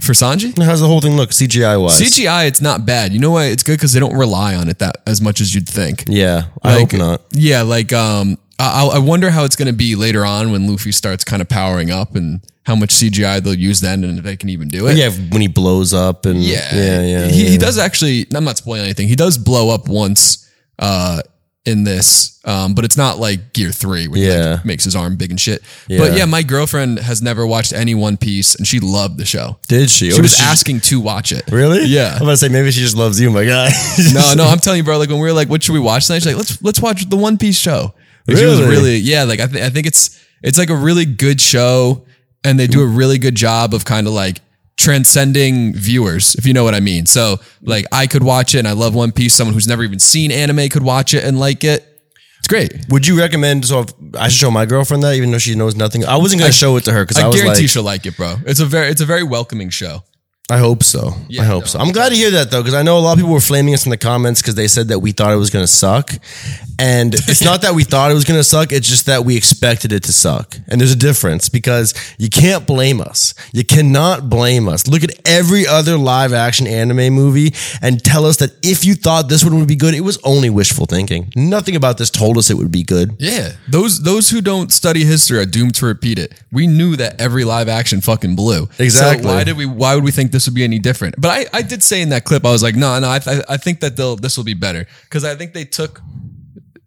For 0.00 0.12
Sanji, 0.12 0.60
How's 0.62 0.80
the 0.80 0.86
whole 0.88 1.00
thing 1.00 1.16
look 1.16 1.30
CGI 1.30 1.80
wise? 1.80 1.98
CGI, 2.00 2.46
it's 2.48 2.60
not 2.60 2.84
bad. 2.84 3.12
You 3.14 3.18
know 3.18 3.30
why? 3.30 3.46
It's 3.46 3.62
good 3.62 3.78
because 3.78 3.94
they 3.94 4.00
don't 4.00 4.16
rely 4.16 4.54
on 4.54 4.68
it 4.68 4.78
that 4.80 4.96
as 5.06 5.22
much 5.22 5.40
as 5.40 5.54
you'd 5.54 5.68
think. 5.68 6.04
Yeah, 6.08 6.48
I 6.62 6.72
hope 6.80 6.92
not. 6.92 7.22
Yeah, 7.32 7.62
like 7.62 7.94
um, 7.94 8.36
I, 8.58 8.86
I 8.94 8.98
wonder 8.98 9.30
how 9.30 9.44
it's 9.44 9.56
going 9.56 9.68
to 9.68 9.72
be 9.74 9.94
later 9.96 10.22
on 10.24 10.52
when 10.52 10.66
Luffy 10.68 10.92
starts 10.92 11.24
kind 11.24 11.40
of 11.40 11.48
powering 11.48 11.90
up 11.90 12.14
and 12.14 12.40
how 12.66 12.74
much 12.74 12.90
CGI 12.90 13.40
they'll 13.40 13.54
use 13.54 13.80
then 13.80 14.02
and 14.02 14.18
if 14.18 14.24
they 14.24 14.36
can 14.36 14.48
even 14.48 14.66
do 14.68 14.88
it. 14.88 14.96
Yeah, 14.96 15.10
when 15.30 15.40
he 15.40 15.46
blows 15.48 15.94
up 15.94 16.26
and 16.26 16.42
Yeah. 16.42 16.68
yeah, 16.74 17.02
yeah. 17.02 17.26
He, 17.28 17.44
yeah. 17.44 17.50
he 17.50 17.58
does 17.58 17.78
actually, 17.78 18.26
I'm 18.34 18.42
not 18.44 18.56
spoiling 18.58 18.82
anything. 18.84 19.06
He 19.06 19.14
does 19.14 19.38
blow 19.38 19.70
up 19.70 19.86
once 19.88 20.50
uh, 20.80 21.20
in 21.64 21.84
this, 21.84 22.40
um, 22.44 22.74
but 22.74 22.84
it's 22.84 22.96
not 22.96 23.18
like 23.18 23.52
Gear 23.52 23.70
3 23.70 24.08
where 24.08 24.18
he 24.20 24.50
like, 24.50 24.64
makes 24.64 24.82
his 24.84 24.96
arm 24.96 25.16
big 25.16 25.30
and 25.30 25.40
shit. 25.40 25.62
Yeah. 25.86 25.98
But 25.98 26.16
yeah, 26.16 26.24
my 26.24 26.42
girlfriend 26.42 26.98
has 26.98 27.22
never 27.22 27.46
watched 27.46 27.72
any 27.72 27.94
One 27.94 28.16
Piece 28.16 28.56
and 28.56 28.66
she 28.66 28.80
loved 28.80 29.16
the 29.18 29.24
show. 29.24 29.58
Did 29.68 29.88
she? 29.88 30.10
She 30.10 30.18
Or 30.18 30.22
was 30.22 30.32
did 30.36 30.40
asking 30.44 30.80
to 30.82 31.00
watch 31.00 31.30
it. 31.30 31.44
Really? 31.50 31.84
Yeah. 31.86 32.16
I'm 32.16 32.22
about 32.22 32.32
to 32.32 32.36
say 32.38 32.48
maybe 32.48 32.72
she 32.72 32.80
just 32.80 32.96
loves 32.96 33.20
you, 33.20 33.30
my 33.30 33.44
guy. 33.44 33.70
No, 34.12 34.34
no, 34.34 34.44
I'm 34.44 34.58
telling 34.58 34.78
you, 34.78 34.84
bro. 34.84 34.98
Like 34.98 35.08
when 35.08 35.18
we 35.20 35.26
were 35.28 35.32
like, 35.32 35.48
"What 35.48 35.62
should 35.62 35.72
we 35.72 35.80
watch 35.80 36.06
tonight?" 36.06 36.18
She's 36.20 36.26
like, 36.26 36.36
"Let's 36.36 36.62
let's 36.62 36.80
watch 36.80 37.08
the 37.08 37.16
One 37.16 37.38
Piece 37.38 37.58
show." 37.58 37.94
Like, 38.28 38.36
She 38.38 38.44
was 38.44 38.60
Really? 38.60 38.70
really, 38.70 38.96
yeah. 38.98 39.24
Like 39.24 39.40
I, 39.40 39.46
th- 39.46 39.62
I 39.64 39.70
think 39.70 39.86
it's 39.86 40.20
it's 40.42 40.58
like 40.58 40.70
a 40.70 40.74
really 40.76 41.04
good 41.04 41.40
show, 41.40 42.04
and 42.46 42.58
they 42.58 42.66
do 42.66 42.80
a 42.82 42.86
really 42.86 43.18
good 43.18 43.34
job 43.34 43.74
of 43.74 43.84
kind 43.84 44.06
of 44.06 44.12
like 44.12 44.40
transcending 44.76 45.74
viewers, 45.74 46.34
if 46.36 46.46
you 46.46 46.52
know 46.52 46.64
what 46.64 46.74
I 46.74 46.80
mean. 46.80 47.06
So 47.06 47.38
like 47.62 47.86
I 47.92 48.06
could 48.06 48.22
watch 48.22 48.54
it, 48.54 48.58
and 48.60 48.68
I 48.68 48.72
love 48.72 48.94
One 48.94 49.12
Piece. 49.12 49.34
Someone 49.34 49.54
who's 49.54 49.66
never 49.66 49.82
even 49.82 49.98
seen 49.98 50.30
anime 50.30 50.68
could 50.68 50.82
watch 50.82 51.12
it 51.12 51.24
and 51.24 51.38
like 51.40 51.64
it. 51.64 51.84
It's 52.38 52.48
great. 52.48 52.72
Would 52.90 53.06
you 53.06 53.18
recommend? 53.18 53.66
So 53.66 53.80
if 53.80 53.92
I 54.14 54.28
should 54.28 54.38
show 54.38 54.50
my 54.50 54.66
girlfriend 54.66 55.02
that, 55.02 55.14
even 55.14 55.32
though 55.32 55.38
she 55.38 55.54
knows 55.54 55.74
nothing. 55.74 56.04
I 56.04 56.16
wasn't 56.16 56.40
gonna 56.40 56.52
show 56.52 56.76
it 56.76 56.84
to 56.84 56.92
her 56.92 57.04
because 57.04 57.18
I, 57.18 57.28
I 57.28 57.32
guarantee 57.32 57.62
like, 57.62 57.70
she'll 57.70 57.82
like 57.82 58.06
it, 58.06 58.16
bro. 58.16 58.36
It's 58.46 58.60
a 58.60 58.66
very 58.66 58.88
it's 58.88 59.00
a 59.00 59.06
very 59.06 59.24
welcoming 59.24 59.70
show. 59.70 60.04
I 60.48 60.58
hope 60.58 60.84
so. 60.84 61.12
I 61.40 61.44
hope 61.44 61.64
no, 61.64 61.66
so. 61.66 61.78
I'm 61.80 61.90
glad 61.90 62.10
to 62.10 62.14
hear 62.14 62.30
that 62.32 62.52
though, 62.52 62.62
because 62.62 62.74
I 62.74 62.82
know 62.82 62.98
a 62.98 63.00
lot 63.00 63.14
of 63.14 63.18
people 63.18 63.32
were 63.32 63.40
flaming 63.40 63.74
us 63.74 63.84
in 63.84 63.90
the 63.90 63.96
comments 63.96 64.40
because 64.40 64.54
they 64.54 64.68
said 64.68 64.88
that 64.88 65.00
we 65.00 65.10
thought 65.10 65.32
it 65.32 65.36
was 65.36 65.50
gonna 65.50 65.66
suck, 65.66 66.12
and 66.78 67.12
it's 67.28 67.42
not 67.42 67.62
that 67.62 67.74
we 67.74 67.82
thought 67.82 68.12
it 68.12 68.14
was 68.14 68.24
gonna 68.24 68.44
suck. 68.44 68.70
It's 68.70 68.88
just 68.88 69.06
that 69.06 69.24
we 69.24 69.36
expected 69.36 69.92
it 69.92 70.04
to 70.04 70.12
suck, 70.12 70.56
and 70.68 70.80
there's 70.80 70.92
a 70.92 70.96
difference 70.96 71.48
because 71.48 71.94
you 72.16 72.28
can't 72.28 72.64
blame 72.64 73.00
us. 73.00 73.34
You 73.52 73.64
cannot 73.64 74.30
blame 74.30 74.68
us. 74.68 74.86
Look 74.86 75.02
at 75.02 75.10
every 75.26 75.66
other 75.66 75.96
live 75.98 76.32
action 76.32 76.68
anime 76.68 77.12
movie 77.12 77.52
and 77.82 78.02
tell 78.02 78.24
us 78.24 78.36
that 78.36 78.52
if 78.62 78.84
you 78.84 78.94
thought 78.94 79.28
this 79.28 79.42
one 79.42 79.58
would 79.58 79.66
be 79.66 79.74
good, 79.74 79.94
it 79.94 80.02
was 80.02 80.16
only 80.22 80.48
wishful 80.48 80.86
thinking. 80.86 81.32
Nothing 81.34 81.74
about 81.74 81.98
this 81.98 82.08
told 82.08 82.38
us 82.38 82.50
it 82.50 82.54
would 82.56 82.70
be 82.70 82.84
good. 82.84 83.16
Yeah, 83.18 83.50
those 83.68 84.00
those 84.04 84.30
who 84.30 84.40
don't 84.40 84.72
study 84.72 85.04
history 85.04 85.40
are 85.40 85.46
doomed 85.46 85.74
to 85.76 85.86
repeat 85.86 86.20
it. 86.20 86.40
We 86.52 86.68
knew 86.68 86.94
that 86.96 87.20
every 87.20 87.42
live 87.42 87.68
action 87.68 88.00
fucking 88.00 88.36
blew. 88.36 88.68
Exactly. 88.78 89.24
So 89.24 89.34
why 89.34 89.42
did 89.42 89.56
we? 89.56 89.66
Why 89.66 89.96
would 89.96 90.04
we 90.04 90.12
think 90.12 90.35
this 90.36 90.46
would 90.46 90.54
be 90.54 90.64
any 90.64 90.78
different? 90.78 91.14
But 91.18 91.30
I, 91.30 91.58
I 91.58 91.62
did 91.62 91.82
say 91.82 92.02
in 92.02 92.10
that 92.10 92.24
clip, 92.24 92.44
I 92.44 92.52
was 92.52 92.62
like, 92.62 92.76
no, 92.76 92.98
no, 93.00 93.08
I, 93.08 93.20
I, 93.26 93.42
I 93.54 93.56
think 93.56 93.80
that 93.80 93.96
they'll 93.96 94.16
this 94.16 94.36
will 94.36 94.44
be 94.44 94.52
better 94.52 94.86
because 95.04 95.24
I 95.24 95.34
think 95.34 95.54
they 95.54 95.64
took. 95.64 96.02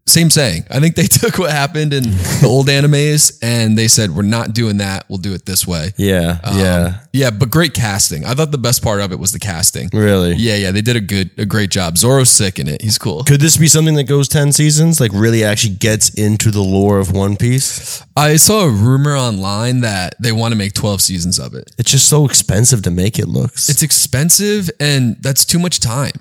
Same 0.10 0.30
saying. 0.30 0.66
I 0.70 0.80
think 0.80 0.96
they 0.96 1.04
took 1.22 1.38
what 1.38 1.52
happened 1.52 1.94
in 1.94 2.04
the 2.04 2.46
old 2.48 2.68
animes 2.68 3.38
and 3.42 3.78
they 3.78 3.88
said, 3.88 4.12
we're 4.12 4.24
not 4.24 4.54
doing 4.54 4.78
that. 4.78 5.06
We'll 5.08 5.20
do 5.20 5.34
it 5.34 5.46
this 5.46 5.68
way. 5.68 5.92
Yeah, 5.98 6.40
Um, 6.44 6.58
yeah, 6.58 7.00
Yeah, 7.14 7.30
but 7.32 7.50
great 7.50 7.74
casting. 7.74 8.26
I 8.26 8.34
thought 8.34 8.52
the 8.52 8.58
best 8.58 8.82
part 8.84 9.02
of 9.02 9.12
it 9.12 9.20
was 9.20 9.32
the 9.32 9.40
casting. 9.40 9.90
really. 9.94 10.34
Yeah, 10.36 10.56
yeah, 10.56 10.72
they 10.72 10.82
did 10.82 10.96
a 10.96 11.02
good, 11.02 11.30
a 11.38 11.46
great 11.46 11.70
job. 11.70 11.98
Zoro's 11.98 12.30
sick 12.30 12.58
in 12.60 12.68
it. 12.68 12.82
He's 12.82 12.98
cool. 12.98 13.24
Could 13.24 13.40
this 13.42 13.58
be 13.58 13.68
something 13.68 13.96
that 13.96 14.06
goes 14.06 14.28
10 14.28 14.52
seasons? 14.52 15.00
Like 15.00 15.12
really 15.14 15.44
actually 15.44 15.76
gets 15.76 16.10
into 16.10 16.52
the 16.52 16.62
lore 16.62 17.00
of 17.00 17.12
One 17.12 17.36
Piece? 17.38 18.04
I 18.18 18.38
saw 18.38 18.66
a 18.66 18.70
rumor 18.70 19.16
online 19.16 19.82
that 19.82 20.16
they 20.20 20.32
want 20.32 20.52
to 20.54 20.58
make 20.58 20.74
12 20.74 21.02
seasons 21.02 21.40
of 21.40 21.54
it. 21.54 21.72
It's 21.78 21.92
just 21.92 22.10
so 22.10 22.26
expensive 22.26 22.82
to 22.84 22.92
make 22.92 23.20
it 23.20 23.28
looks. 23.28 23.70
It's 23.70 23.84
expensive 23.84 24.70
and 24.80 25.16
that's 25.22 25.46
too 25.46 25.60
much 25.60 25.80
time. 25.80 26.14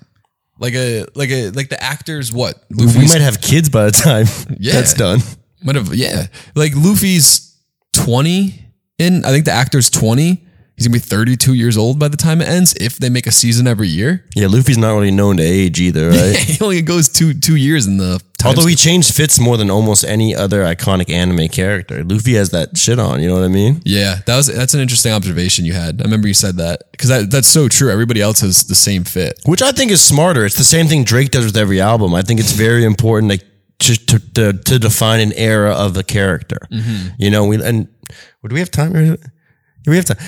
Like 0.58 0.74
a 0.74 1.04
like 1.14 1.30
a 1.30 1.50
like 1.50 1.68
the 1.68 1.80
actors 1.82 2.32
what 2.32 2.64
we 2.70 2.86
might 2.86 3.20
have 3.20 3.40
kids 3.40 3.68
by 3.68 3.84
the 3.84 3.90
time 3.92 4.26
Yeah. 4.58 4.72
that's 4.74 4.94
done. 4.94 5.20
might 5.62 5.76
have 5.76 5.94
yeah 5.94 6.26
like 6.56 6.72
Luffy's 6.74 7.56
twenty 7.92 8.64
in 8.98 9.24
I 9.24 9.30
think 9.30 9.44
the 9.44 9.52
actor's 9.52 9.88
twenty. 9.90 10.44
He's 10.78 10.86
gonna 10.86 10.94
be 10.94 11.00
thirty 11.00 11.36
two 11.36 11.54
years 11.54 11.76
old 11.76 11.98
by 11.98 12.06
the 12.06 12.16
time 12.16 12.40
it 12.40 12.46
ends 12.46 12.72
if 12.74 12.98
they 12.98 13.10
make 13.10 13.26
a 13.26 13.32
season 13.32 13.66
every 13.66 13.88
year. 13.88 14.24
Yeah, 14.36 14.46
Luffy's 14.46 14.78
not 14.78 14.92
really 14.92 15.10
known 15.10 15.38
to 15.38 15.42
age 15.42 15.80
either, 15.80 16.10
right? 16.10 16.36
he 16.36 16.64
only 16.64 16.82
goes 16.82 17.08
two 17.08 17.34
two 17.34 17.56
years 17.56 17.88
in 17.88 17.96
the 17.96 18.22
time 18.38 18.50
Although 18.50 18.68
he 18.68 18.76
changed 18.76 19.12
fits 19.12 19.40
more 19.40 19.56
than 19.56 19.70
almost 19.70 20.04
any 20.04 20.36
other 20.36 20.62
iconic 20.62 21.10
anime 21.10 21.48
character. 21.48 22.04
Luffy 22.04 22.34
has 22.34 22.50
that 22.50 22.78
shit 22.78 23.00
on, 23.00 23.20
you 23.20 23.28
know 23.28 23.34
what 23.34 23.44
I 23.44 23.48
mean? 23.48 23.82
yeah 23.84 24.20
that 24.26 24.36
was 24.36 24.46
that's 24.46 24.74
an 24.74 24.80
interesting 24.80 25.10
observation 25.12 25.64
you 25.64 25.72
had. 25.72 26.00
I 26.00 26.04
remember 26.04 26.28
you 26.28 26.34
said 26.34 26.58
that 26.58 26.84
because 26.92 27.08
that, 27.08 27.28
that's 27.28 27.48
so 27.48 27.66
true. 27.66 27.90
Everybody 27.90 28.22
else 28.22 28.40
has 28.42 28.68
the 28.68 28.76
same 28.76 29.02
fit. 29.02 29.40
Which 29.46 29.62
I 29.62 29.72
think 29.72 29.90
is 29.90 30.00
smarter. 30.00 30.44
It's 30.46 30.56
the 30.56 30.62
same 30.62 30.86
thing 30.86 31.02
Drake 31.02 31.32
does 31.32 31.44
with 31.44 31.56
every 31.56 31.80
album. 31.80 32.14
I 32.14 32.22
think 32.22 32.38
it's 32.38 32.52
very 32.52 32.84
important 32.84 33.30
like 33.30 33.42
to 33.80 33.96
to, 34.06 34.18
to, 34.34 34.52
to 34.52 34.78
define 34.78 35.20
an 35.20 35.32
era 35.32 35.72
of 35.72 35.94
the 35.94 36.04
character. 36.04 36.58
Mm-hmm. 36.70 37.08
You 37.18 37.30
know, 37.30 37.46
we 37.46 37.60
and 37.62 37.88
do 38.46 38.54
we 38.54 38.60
have 38.60 38.70
time? 38.70 39.18
We 39.88 39.96
have 39.96 40.04
time? 40.04 40.18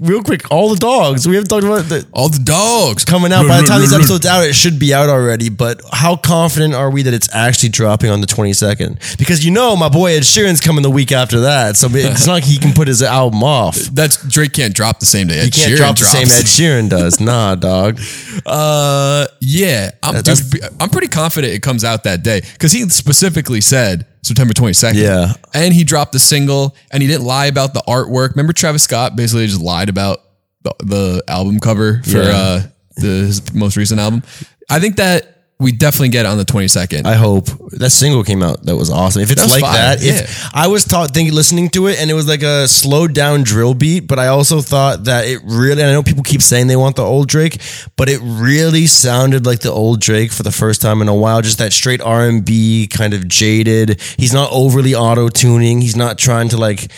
Real 0.00 0.22
quick, 0.22 0.50
all 0.50 0.70
the 0.70 0.76
dogs. 0.76 1.28
We 1.28 1.34
haven't 1.34 1.48
talked 1.48 1.64
about 1.64 1.84
the 1.84 2.06
All 2.12 2.28
the 2.28 2.38
dogs 2.42 3.04
coming 3.04 3.32
out. 3.32 3.46
By 3.46 3.60
the 3.60 3.66
time 3.66 3.80
this 3.80 3.92
episode's 3.92 4.26
out, 4.26 4.44
it 4.44 4.54
should 4.54 4.78
be 4.78 4.94
out 4.94 5.08
already. 5.08 5.48
But 5.50 5.80
how 5.92 6.16
confident 6.16 6.74
are 6.74 6.90
we 6.90 7.02
that 7.02 7.14
it's 7.14 7.32
actually 7.34 7.68
dropping 7.68 8.10
on 8.10 8.20
the 8.20 8.26
22nd? 8.26 9.18
Because 9.18 9.44
you 9.44 9.50
know, 9.50 9.76
my 9.76 9.88
boy 9.88 10.12
Ed 10.12 10.22
Sheeran's 10.22 10.60
coming 10.60 10.82
the 10.82 10.90
week 10.90 11.12
after 11.12 11.40
that. 11.40 11.76
So 11.76 11.88
it's 11.90 12.26
not 12.26 12.34
like 12.34 12.44
he 12.44 12.58
can 12.58 12.72
put 12.72 12.88
his 12.88 13.02
album 13.02 13.42
off. 13.42 13.76
That's 13.76 14.16
Drake 14.26 14.52
can't 14.52 14.74
drop 14.74 15.00
the 15.00 15.06
same 15.06 15.28
day. 15.28 15.40
Ed 15.40 15.44
He 15.44 15.50
can't 15.50 15.72
Sheeran 15.72 15.76
drop 15.76 15.98
the 15.98 16.04
same 16.04 16.24
Ed 16.24 16.46
Sheeran 16.46 16.88
does. 16.88 17.20
Nah, 17.20 17.54
dog. 17.54 18.00
Uh, 18.46 19.26
yeah, 19.40 19.90
I'm, 20.02 20.22
dude, 20.22 20.38
I'm 20.80 20.88
pretty 20.90 21.08
confident 21.08 21.52
it 21.52 21.62
comes 21.62 21.84
out 21.84 22.04
that 22.04 22.22
day 22.22 22.40
because 22.40 22.72
he 22.72 22.88
specifically 22.88 23.60
said 23.60 24.06
September 24.24 24.54
22nd. 24.54 24.94
Yeah. 24.94 25.34
and 25.52 25.72
he 25.74 25.84
dropped 25.84 26.12
the 26.12 26.18
single, 26.18 26.74
and 26.90 27.02
he 27.02 27.08
didn't 27.08 27.24
lie 27.26 27.46
about 27.46 27.74
the 27.74 27.82
artwork. 27.86 28.30
Remember, 28.30 28.52
Travis 28.52 28.82
Scott 28.82 29.16
basically 29.16 29.46
just 29.46 29.60
lied 29.60 29.88
about 29.88 30.22
the, 30.62 30.74
the 30.84 31.24
album 31.28 31.60
cover 31.60 32.02
for 32.04 32.22
Yeah. 32.22 32.30
uh, 32.36 32.62
the, 32.96 33.06
his 33.06 33.54
most 33.54 33.76
recent 33.76 34.00
album. 34.00 34.22
I 34.70 34.80
think 34.80 34.96
that 34.96 35.33
we 35.60 35.70
definitely 35.70 36.08
get 36.08 36.26
it 36.26 36.28
on 36.28 36.36
the 36.36 36.44
22nd. 36.44 37.06
I 37.06 37.14
hope 37.14 37.46
that 37.70 37.90
single 37.90 38.24
came 38.24 38.42
out. 38.42 38.64
That 38.64 38.76
was 38.76 38.90
awesome. 38.90 39.22
If 39.22 39.30
it's 39.30 39.48
like 39.48 39.60
fire, 39.60 39.96
that, 39.96 40.02
if 40.02 40.20
yeah. 40.20 40.48
I 40.52 40.66
was 40.66 40.84
taught 40.84 41.12
thinking 41.12 41.32
listening 41.32 41.68
to 41.70 41.86
it 41.86 42.00
and 42.00 42.10
it 42.10 42.14
was 42.14 42.26
like 42.26 42.42
a 42.42 42.66
slowed 42.66 43.14
down 43.14 43.44
drill 43.44 43.72
beat, 43.72 44.08
but 44.08 44.18
I 44.18 44.26
also 44.28 44.60
thought 44.60 45.04
that 45.04 45.26
it 45.26 45.40
really. 45.44 45.80
And 45.82 45.90
I 45.90 45.92
know 45.92 46.02
people 46.02 46.24
keep 46.24 46.42
saying 46.42 46.66
they 46.66 46.76
want 46.76 46.96
the 46.96 47.04
old 47.04 47.28
Drake, 47.28 47.60
but 47.96 48.08
it 48.08 48.20
really 48.22 48.86
sounded 48.86 49.46
like 49.46 49.60
the 49.60 49.70
old 49.70 50.00
Drake 50.00 50.32
for 50.32 50.42
the 50.42 50.52
first 50.52 50.82
time 50.82 51.00
in 51.00 51.08
a 51.08 51.14
while. 51.14 51.40
Just 51.40 51.58
that 51.58 51.72
straight 51.72 52.00
R 52.00 52.28
and 52.28 52.44
B 52.44 52.88
kind 52.88 53.14
of 53.14 53.28
jaded. 53.28 54.00
He's 54.18 54.34
not 54.34 54.50
overly 54.50 54.94
auto 54.94 55.28
tuning. 55.28 55.80
He's 55.80 55.96
not 55.96 56.18
trying 56.18 56.48
to 56.48 56.56
like. 56.56 56.90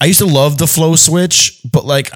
I 0.00 0.04
used 0.04 0.20
to 0.20 0.26
love 0.26 0.58
the 0.58 0.68
flow 0.68 0.94
switch, 0.94 1.60
but 1.70 1.84
like 1.84 2.12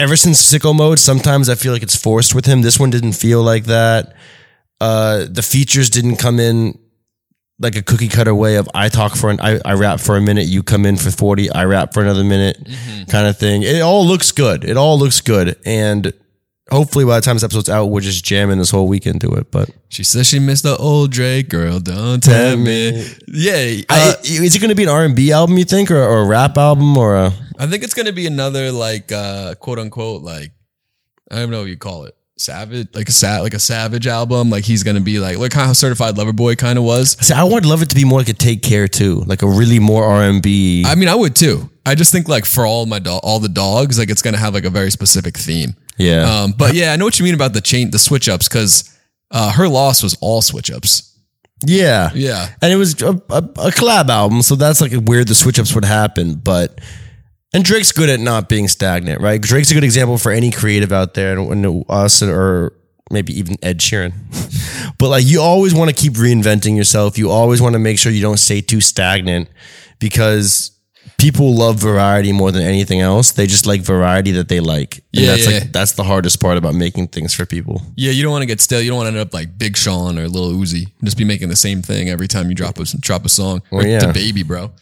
ever 0.00 0.16
since 0.16 0.42
sicko 0.42 0.74
mode, 0.74 0.98
sometimes 0.98 1.48
I 1.48 1.54
feel 1.54 1.72
like 1.72 1.84
it's 1.84 1.96
forced 1.96 2.34
with 2.34 2.46
him. 2.46 2.62
This 2.62 2.80
one 2.80 2.90
didn't 2.90 3.12
feel 3.12 3.42
like 3.42 3.64
that. 3.66 4.16
Uh, 4.80 5.24
the 5.30 5.42
features 5.42 5.90
didn't 5.90 6.16
come 6.16 6.38
in 6.38 6.78
like 7.58 7.76
a 7.76 7.82
cookie 7.82 8.08
cutter 8.08 8.34
way 8.34 8.56
of 8.56 8.68
I 8.74 8.90
talk 8.90 9.16
for 9.16 9.30
an 9.30 9.40
I, 9.40 9.58
I 9.64 9.72
rap 9.74 10.00
for 10.00 10.16
a 10.16 10.20
minute, 10.20 10.46
you 10.46 10.62
come 10.62 10.84
in 10.84 10.96
for 10.96 11.10
40, 11.10 11.50
I 11.50 11.64
rap 11.64 11.94
for 11.94 12.02
another 12.02 12.24
minute 12.24 12.58
kind 13.08 13.26
of 13.26 13.38
thing. 13.38 13.62
It 13.62 13.80
all 13.80 14.06
looks 14.06 14.30
good. 14.32 14.64
It 14.64 14.76
all 14.76 14.98
looks 14.98 15.22
good. 15.22 15.58
And 15.64 16.12
hopefully 16.70 17.06
by 17.06 17.18
the 17.18 17.22
time 17.24 17.36
this 17.36 17.44
episode's 17.44 17.70
out, 17.70 17.86
we're 17.86 18.02
just 18.02 18.22
jamming 18.24 18.58
this 18.58 18.70
whole 18.70 18.86
weekend 18.86 19.22
to 19.22 19.32
it. 19.36 19.50
But 19.50 19.70
she 19.88 20.04
says 20.04 20.26
she 20.26 20.38
missed 20.38 20.64
the 20.64 20.76
old 20.76 21.12
Drake 21.12 21.48
girl. 21.48 21.80
Don't 21.80 22.22
tell 22.22 22.58
me. 22.58 23.06
Yeah, 23.28 23.82
I, 23.88 24.10
uh, 24.10 24.14
is 24.22 24.54
it 24.54 24.58
going 24.58 24.68
to 24.68 24.74
be 24.74 24.82
an 24.82 24.90
R&B 24.90 25.32
album, 25.32 25.56
you 25.56 25.64
think, 25.64 25.90
or, 25.90 25.96
or 26.02 26.22
a 26.22 26.26
rap 26.26 26.58
album 26.58 26.94
or 26.98 27.16
a 27.16 27.32
I 27.58 27.66
think 27.66 27.84
it's 27.84 27.94
gonna 27.94 28.12
be 28.12 28.26
another 28.26 28.70
like 28.70 29.10
uh 29.12 29.54
quote 29.54 29.78
unquote 29.78 30.22
like 30.22 30.52
I 31.30 31.36
don't 31.36 31.50
know 31.50 31.60
what 31.60 31.68
you 31.68 31.76
call 31.76 32.04
it. 32.04 32.14
Savage 32.38 32.88
like 32.94 33.08
a 33.08 33.12
sa- 33.12 33.40
like 33.40 33.54
a 33.54 33.58
savage 33.58 34.06
album. 34.06 34.50
Like 34.50 34.64
he's 34.64 34.82
gonna 34.82 35.00
be 35.00 35.18
like 35.18 35.38
look 35.38 35.54
how 35.54 35.72
certified 35.72 36.18
lover 36.18 36.34
boy 36.34 36.54
kind 36.54 36.78
of 36.78 36.84
was. 36.84 37.16
See, 37.26 37.32
I 37.32 37.42
would 37.44 37.64
love 37.64 37.80
it 37.80 37.88
to 37.88 37.94
be 37.96 38.04
more 38.04 38.18
like 38.18 38.28
a 38.28 38.34
take 38.34 38.62
care 38.62 38.86
too, 38.88 39.22
like 39.26 39.40
a 39.42 39.46
really 39.48 39.78
more 39.78 40.04
R&B. 40.04 40.84
I 40.86 40.94
mean 40.96 41.08
I 41.08 41.14
would 41.14 41.34
too. 41.34 41.70
I 41.86 41.94
just 41.94 42.12
think 42.12 42.28
like 42.28 42.44
for 42.44 42.66
all 42.66 42.84
my 42.84 42.98
do- 42.98 43.10
all 43.22 43.38
the 43.40 43.48
dogs, 43.48 43.98
like 43.98 44.10
it's 44.10 44.20
gonna 44.20 44.36
have 44.36 44.52
like 44.52 44.64
a 44.66 44.70
very 44.70 44.90
specific 44.90 45.38
theme. 45.38 45.76
yeah. 45.96 46.42
Um 46.42 46.52
but 46.52 46.74
yeah, 46.74 46.92
I 46.92 46.96
know 46.96 47.06
what 47.06 47.18
you 47.18 47.24
mean 47.24 47.34
about 47.34 47.54
the 47.54 47.62
chain 47.62 47.90
the 47.90 47.98
switch 47.98 48.28
ups 48.28 48.48
because 48.48 48.94
uh 49.30 49.50
her 49.52 49.66
loss 49.66 50.02
was 50.02 50.14
all 50.20 50.42
switch 50.42 50.70
ups. 50.70 51.16
yeah. 51.66 52.10
Yeah. 52.14 52.48
and 52.60 52.70
it 52.70 52.76
was 52.76 53.00
a, 53.00 53.12
a, 53.30 53.38
a 53.38 53.70
collab 53.72 54.10
album, 54.10 54.42
so 54.42 54.56
that's 54.56 54.82
like 54.82 54.92
where 54.92 55.24
the 55.24 55.34
switch 55.34 55.58
ups 55.58 55.74
would 55.74 55.86
happen. 55.86 56.34
But 56.34 56.82
and 57.56 57.64
Drake's 57.64 57.90
good 57.90 58.10
at 58.10 58.20
not 58.20 58.50
being 58.50 58.68
stagnant, 58.68 59.22
right? 59.22 59.40
Drake's 59.40 59.70
a 59.70 59.74
good 59.74 59.82
example 59.82 60.18
for 60.18 60.30
any 60.30 60.50
creative 60.50 60.92
out 60.92 61.14
there, 61.14 61.38
and, 61.38 61.84
us 61.88 62.22
or 62.22 62.74
maybe 63.10 63.32
even 63.38 63.56
Ed 63.62 63.78
Sheeran. 63.78 64.12
but 64.98 65.08
like 65.08 65.24
you 65.24 65.40
always 65.40 65.74
want 65.74 65.88
to 65.88 65.96
keep 65.96 66.12
reinventing 66.14 66.76
yourself. 66.76 67.16
You 67.16 67.30
always 67.30 67.62
want 67.62 67.72
to 67.72 67.78
make 67.78 67.98
sure 67.98 68.12
you 68.12 68.20
don't 68.20 68.36
stay 68.36 68.60
too 68.60 68.82
stagnant 68.82 69.48
because 69.98 70.72
people 71.16 71.54
love 71.54 71.76
variety 71.76 72.30
more 72.30 72.52
than 72.52 72.60
anything 72.60 73.00
else. 73.00 73.32
They 73.32 73.46
just 73.46 73.66
like 73.66 73.80
variety 73.80 74.32
that 74.32 74.50
they 74.50 74.60
like. 74.60 74.96
And 74.96 75.04
Yeah, 75.12 75.26
that's 75.28 75.50
yeah, 75.50 75.58
like 75.60 75.72
that's 75.72 75.92
the 75.92 76.04
hardest 76.04 76.42
part 76.42 76.58
about 76.58 76.74
making 76.74 77.08
things 77.08 77.32
for 77.32 77.46
people. 77.46 77.80
Yeah, 77.96 78.10
you 78.10 78.22
don't 78.22 78.32
want 78.32 78.42
to 78.42 78.46
get 78.46 78.60
stale. 78.60 78.82
You 78.82 78.90
don't 78.90 78.98
want 78.98 79.06
to 79.06 79.18
end 79.18 79.26
up 79.26 79.32
like 79.32 79.56
Big 79.56 79.78
Sean 79.78 80.18
or 80.18 80.28
Lil 80.28 80.52
Uzi. 80.52 80.92
Just 81.02 81.16
be 81.16 81.24
making 81.24 81.48
the 81.48 81.56
same 81.56 81.80
thing 81.80 82.10
every 82.10 82.28
time 82.28 82.50
you 82.50 82.54
drop 82.54 82.78
a 82.78 82.84
drop 82.84 83.24
a 83.24 83.30
song. 83.30 83.62
Or 83.70 83.82
yeah. 83.82 84.00
the 84.00 84.12
baby, 84.12 84.42
bro. 84.42 84.72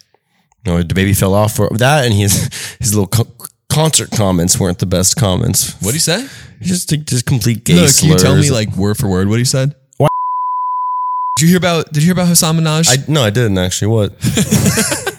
No, 0.66 0.82
the 0.82 0.94
baby 0.94 1.12
fell 1.12 1.34
off 1.34 1.54
for 1.56 1.68
that, 1.76 2.04
and 2.04 2.14
his 2.14 2.48
his 2.80 2.94
little 2.94 3.06
co- 3.08 3.30
concert 3.68 4.10
comments 4.10 4.58
weren't 4.58 4.78
the 4.78 4.86
best 4.86 5.16
comments. 5.16 5.74
What'd 5.80 5.94
he 5.94 5.98
say? 6.00 6.26
Just 6.62 6.88
just 7.06 7.26
complete 7.26 7.64
gay 7.64 7.74
No, 7.76 7.86
can 7.98 8.08
you 8.08 8.18
tell 8.18 8.36
me 8.36 8.50
like 8.50 8.74
word 8.76 8.96
for 8.96 9.08
word 9.08 9.28
what 9.28 9.38
he 9.38 9.44
said? 9.44 9.74
Why- 9.98 10.08
Did 11.36 11.42
you 11.44 11.48
hear 11.48 11.58
about 11.58 11.92
did 11.92 12.02
you 12.02 12.06
hear 12.06 12.12
about 12.14 12.28
Hasan 12.28 12.56
Minhaj? 12.56 12.88
I 12.88 13.04
no, 13.12 13.22
I 13.22 13.30
didn't 13.30 13.58
actually. 13.58 13.88
What? 13.88 14.12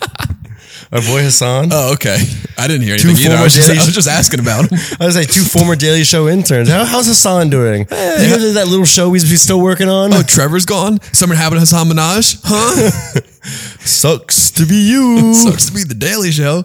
Our 0.91 1.01
boy 1.01 1.21
Hasan. 1.21 1.69
oh, 1.71 1.93
okay. 1.93 2.17
I 2.57 2.67
didn't 2.67 2.83
hear 2.83 2.93
anything 2.93 3.17
either. 3.17 3.35
I 3.35 3.43
was, 3.43 3.53
just, 3.53 3.69
I 3.69 3.73
was 3.73 3.93
just 3.93 4.07
asking 4.07 4.39
about 4.39 4.69
him. 4.71 4.79
I 4.99 5.05
was 5.05 5.15
like 5.15 5.27
two 5.29 5.43
former 5.43 5.75
Daily 5.75 6.03
Show 6.03 6.27
interns. 6.29 6.69
How, 6.69 6.85
how's 6.85 7.07
Hasan 7.07 7.49
doing? 7.49 7.81
you 7.81 7.87
know 7.87 8.53
that 8.53 8.67
little 8.67 8.85
show 8.85 9.11
he's 9.13 9.29
he's 9.29 9.41
still 9.41 9.59
working 9.61 9.89
on? 9.89 10.13
Oh, 10.13 10.21
Trevor's 10.21 10.65
gone? 10.65 11.01
Summer 11.13 11.35
happened 11.35 11.57
to 11.57 11.61
Hasan 11.61 11.87
Minhaj? 11.87 12.39
Huh? 12.43 13.21
Sucks 13.85 14.51
to 14.51 14.65
be 14.65 14.75
you. 14.75 15.33
Sucks 15.33 15.67
to 15.67 15.73
be 15.73 15.83
the 15.83 15.93
Daily 15.95 16.31
Show. 16.31 16.63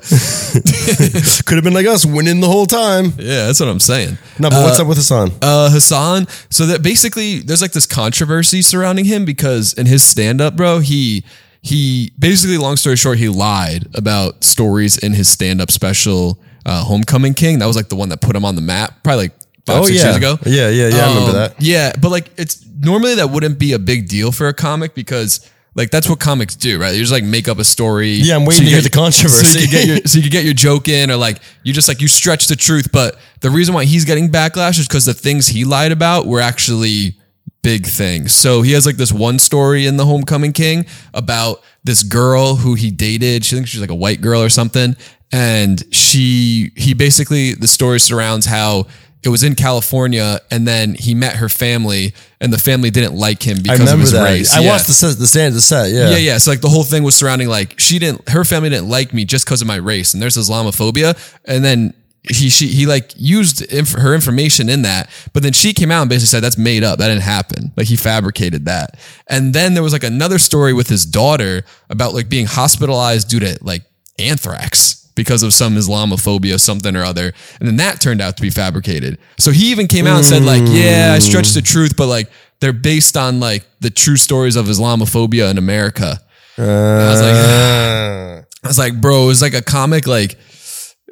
Could 1.44 1.56
have 1.56 1.64
been 1.64 1.74
like 1.74 1.86
us, 1.86 2.06
winning 2.06 2.40
the 2.40 2.46
whole 2.46 2.66
time. 2.66 3.06
Yeah, 3.18 3.46
that's 3.46 3.60
what 3.60 3.68
I'm 3.68 3.80
saying. 3.80 4.16
No, 4.38 4.48
but 4.50 4.62
what's 4.62 4.78
up 4.78 4.86
with 4.86 4.96
Hasan? 4.98 5.30
uh, 5.42 5.70
Hasan. 5.70 6.26
So 6.50 6.66
that 6.66 6.82
basically 6.82 7.40
there's 7.40 7.62
like 7.62 7.72
this 7.72 7.86
controversy 7.86 8.62
surrounding 8.62 9.04
him 9.06 9.24
because 9.24 9.72
in 9.74 9.86
his 9.86 10.02
stand 10.02 10.40
up, 10.40 10.56
bro, 10.56 10.78
he 10.78 11.24
he 11.62 12.12
basically, 12.18 12.56
long 12.58 12.76
story 12.76 12.96
short, 12.96 13.18
he 13.18 13.28
lied 13.28 13.86
about 13.94 14.44
stories 14.44 14.96
in 14.98 15.12
his 15.12 15.28
stand 15.28 15.60
up 15.60 15.70
special, 15.70 16.38
uh, 16.64 16.82
Homecoming 16.84 17.34
King. 17.34 17.58
That 17.58 17.66
was 17.66 17.76
like 17.76 17.88
the 17.88 17.96
one 17.96 18.08
that 18.10 18.20
put 18.20 18.34
him 18.34 18.44
on 18.44 18.54
the 18.54 18.62
map, 18.62 19.02
probably 19.02 19.24
like 19.24 19.32
five, 19.66 19.82
Oh, 19.82 19.84
six 19.86 19.98
yeah. 19.98 20.04
years 20.04 20.16
ago. 20.16 20.38
Yeah, 20.46 20.68
yeah, 20.70 20.88
yeah, 20.88 20.96
I 21.04 21.08
remember 21.08 21.30
Um, 21.30 21.34
that. 21.36 21.54
Yeah, 21.60 21.92
but 22.00 22.10
like 22.10 22.30
it's 22.36 22.64
normally 22.80 23.16
that 23.16 23.30
wouldn't 23.30 23.58
be 23.58 23.72
a 23.74 23.78
big 23.78 24.08
deal 24.08 24.32
for 24.32 24.48
a 24.48 24.54
comic 24.54 24.94
because 24.94 25.40
like 25.74 25.90
that's 25.90 26.08
what 26.08 26.18
comics 26.18 26.56
do, 26.56 26.80
right? 26.80 26.94
You 26.94 27.00
just 27.00 27.12
like 27.12 27.24
make 27.24 27.46
up 27.46 27.58
a 27.58 27.64
story. 27.64 28.12
Yeah, 28.14 28.36
I'm 28.36 28.44
waiting 28.46 28.64
you 28.64 28.70
to 28.70 28.74
hear 28.76 28.82
the 28.82 28.90
controversy. 28.90 29.46
So 29.46 29.58
you 29.58 29.68
get 29.68 29.86
your 29.86 29.96
so 30.06 30.16
you 30.16 30.22
can 30.22 30.30
get 30.32 30.44
your 30.44 30.54
joke 30.54 30.88
in, 30.88 31.10
or 31.10 31.16
like 31.16 31.40
you 31.62 31.72
just 31.74 31.88
like 31.88 32.00
you 32.00 32.08
stretch 32.08 32.46
the 32.48 32.56
truth. 32.56 32.88
But 32.90 33.16
the 33.40 33.50
reason 33.50 33.74
why 33.74 33.84
he's 33.84 34.04
getting 34.06 34.28
backlash 34.30 34.78
is 34.78 34.88
because 34.88 35.04
the 35.04 35.14
things 35.14 35.46
he 35.48 35.64
lied 35.66 35.92
about 35.92 36.26
were 36.26 36.40
actually 36.40 37.16
big 37.62 37.86
thing. 37.86 38.28
So 38.28 38.62
he 38.62 38.72
has 38.72 38.86
like 38.86 38.96
this 38.96 39.12
one 39.12 39.38
story 39.38 39.86
in 39.86 39.96
the 39.96 40.06
Homecoming 40.06 40.52
King 40.52 40.86
about 41.14 41.62
this 41.84 42.02
girl 42.02 42.56
who 42.56 42.74
he 42.74 42.90
dated. 42.90 43.44
She 43.44 43.54
thinks 43.56 43.70
she's 43.70 43.80
like 43.80 43.90
a 43.90 43.94
white 43.94 44.20
girl 44.20 44.42
or 44.42 44.48
something. 44.48 44.96
And 45.32 45.82
she, 45.94 46.72
he 46.76 46.94
basically, 46.94 47.54
the 47.54 47.68
story 47.68 48.00
surrounds 48.00 48.46
how 48.46 48.86
it 49.22 49.28
was 49.28 49.44
in 49.44 49.54
California 49.54 50.40
and 50.50 50.66
then 50.66 50.94
he 50.94 51.14
met 51.14 51.36
her 51.36 51.48
family 51.50 52.14
and 52.40 52.50
the 52.50 52.58
family 52.58 52.90
didn't 52.90 53.14
like 53.14 53.42
him 53.42 53.58
because 53.62 53.92
of 53.92 54.00
his 54.00 54.12
that. 54.12 54.24
race. 54.24 54.50
I 54.50 54.60
Yeah. 54.60 54.70
watched 54.70 54.86
the 54.86 54.94
set, 54.94 55.18
the 55.18 55.26
stand, 55.26 55.54
the 55.54 55.60
set. 55.60 55.90
Yeah, 55.90 56.10
Yeah, 56.10 56.16
yeah. 56.16 56.38
So 56.38 56.50
like 56.50 56.62
the 56.62 56.70
whole 56.70 56.84
thing 56.84 57.02
was 57.02 57.14
surrounding 57.16 57.48
like 57.48 57.78
she 57.78 57.98
didn't, 57.98 58.26
her 58.30 58.44
family 58.44 58.70
didn't 58.70 58.88
like 58.88 59.12
me 59.12 59.26
just 59.26 59.44
because 59.44 59.60
of 59.60 59.68
my 59.68 59.76
race, 59.76 60.14
and 60.14 60.22
there's 60.22 60.38
Islamophobia, 60.38 61.18
and 61.44 61.62
then 61.62 61.92
he 62.22 62.50
she 62.50 62.68
he 62.68 62.86
like 62.86 63.12
used 63.16 63.62
inf- 63.72 63.92
her 63.94 64.14
information 64.14 64.68
in 64.68 64.82
that, 64.82 65.08
but 65.32 65.42
then 65.42 65.52
she 65.52 65.72
came 65.72 65.90
out 65.90 66.02
and 66.02 66.10
basically 66.10 66.26
said 66.26 66.42
that's 66.42 66.58
made 66.58 66.84
up, 66.84 66.98
that 66.98 67.08
didn't 67.08 67.22
happen, 67.22 67.72
like 67.76 67.86
he 67.86 67.96
fabricated 67.96 68.66
that, 68.66 68.98
and 69.26 69.54
then 69.54 69.74
there 69.74 69.82
was 69.82 69.92
like 69.92 70.04
another 70.04 70.38
story 70.38 70.72
with 70.72 70.88
his 70.88 71.06
daughter 71.06 71.62
about 71.88 72.12
like 72.14 72.28
being 72.28 72.46
hospitalized 72.46 73.28
due 73.28 73.40
to 73.40 73.58
like 73.62 73.82
anthrax. 74.18 74.96
Because 75.16 75.42
of 75.42 75.52
some 75.52 75.74
Islamophobia, 75.74 76.58
something 76.58 76.96
or 76.96 77.02
other. 77.02 77.34
And 77.58 77.68
then 77.68 77.76
that 77.76 78.00
turned 78.00 78.22
out 78.22 78.36
to 78.36 78.42
be 78.42 78.48
fabricated. 78.48 79.18
So 79.38 79.50
he 79.50 79.70
even 79.70 79.86
came 79.86 80.06
out 80.06 80.16
and 80.18 80.24
said, 80.24 80.44
like, 80.44 80.62
yeah, 80.64 81.12
I 81.14 81.18
stretched 81.18 81.52
the 81.52 81.60
truth, 81.60 81.94
but 81.94 82.06
like 82.06 82.30
they're 82.60 82.72
based 82.72 83.18
on 83.18 83.38
like 83.38 83.66
the 83.80 83.90
true 83.90 84.16
stories 84.16 84.56
of 84.56 84.64
Islamophobia 84.66 85.50
in 85.50 85.58
America. 85.58 86.20
I 86.56 86.62
was 86.62 87.20
like, 87.20 87.34
Uh, 87.34 88.42
I 88.64 88.68
was 88.68 88.78
like, 88.78 89.00
bro, 89.00 89.28
it's 89.28 89.42
like 89.42 89.52
a 89.52 89.60
comic. 89.60 90.06
Like, 90.06 90.38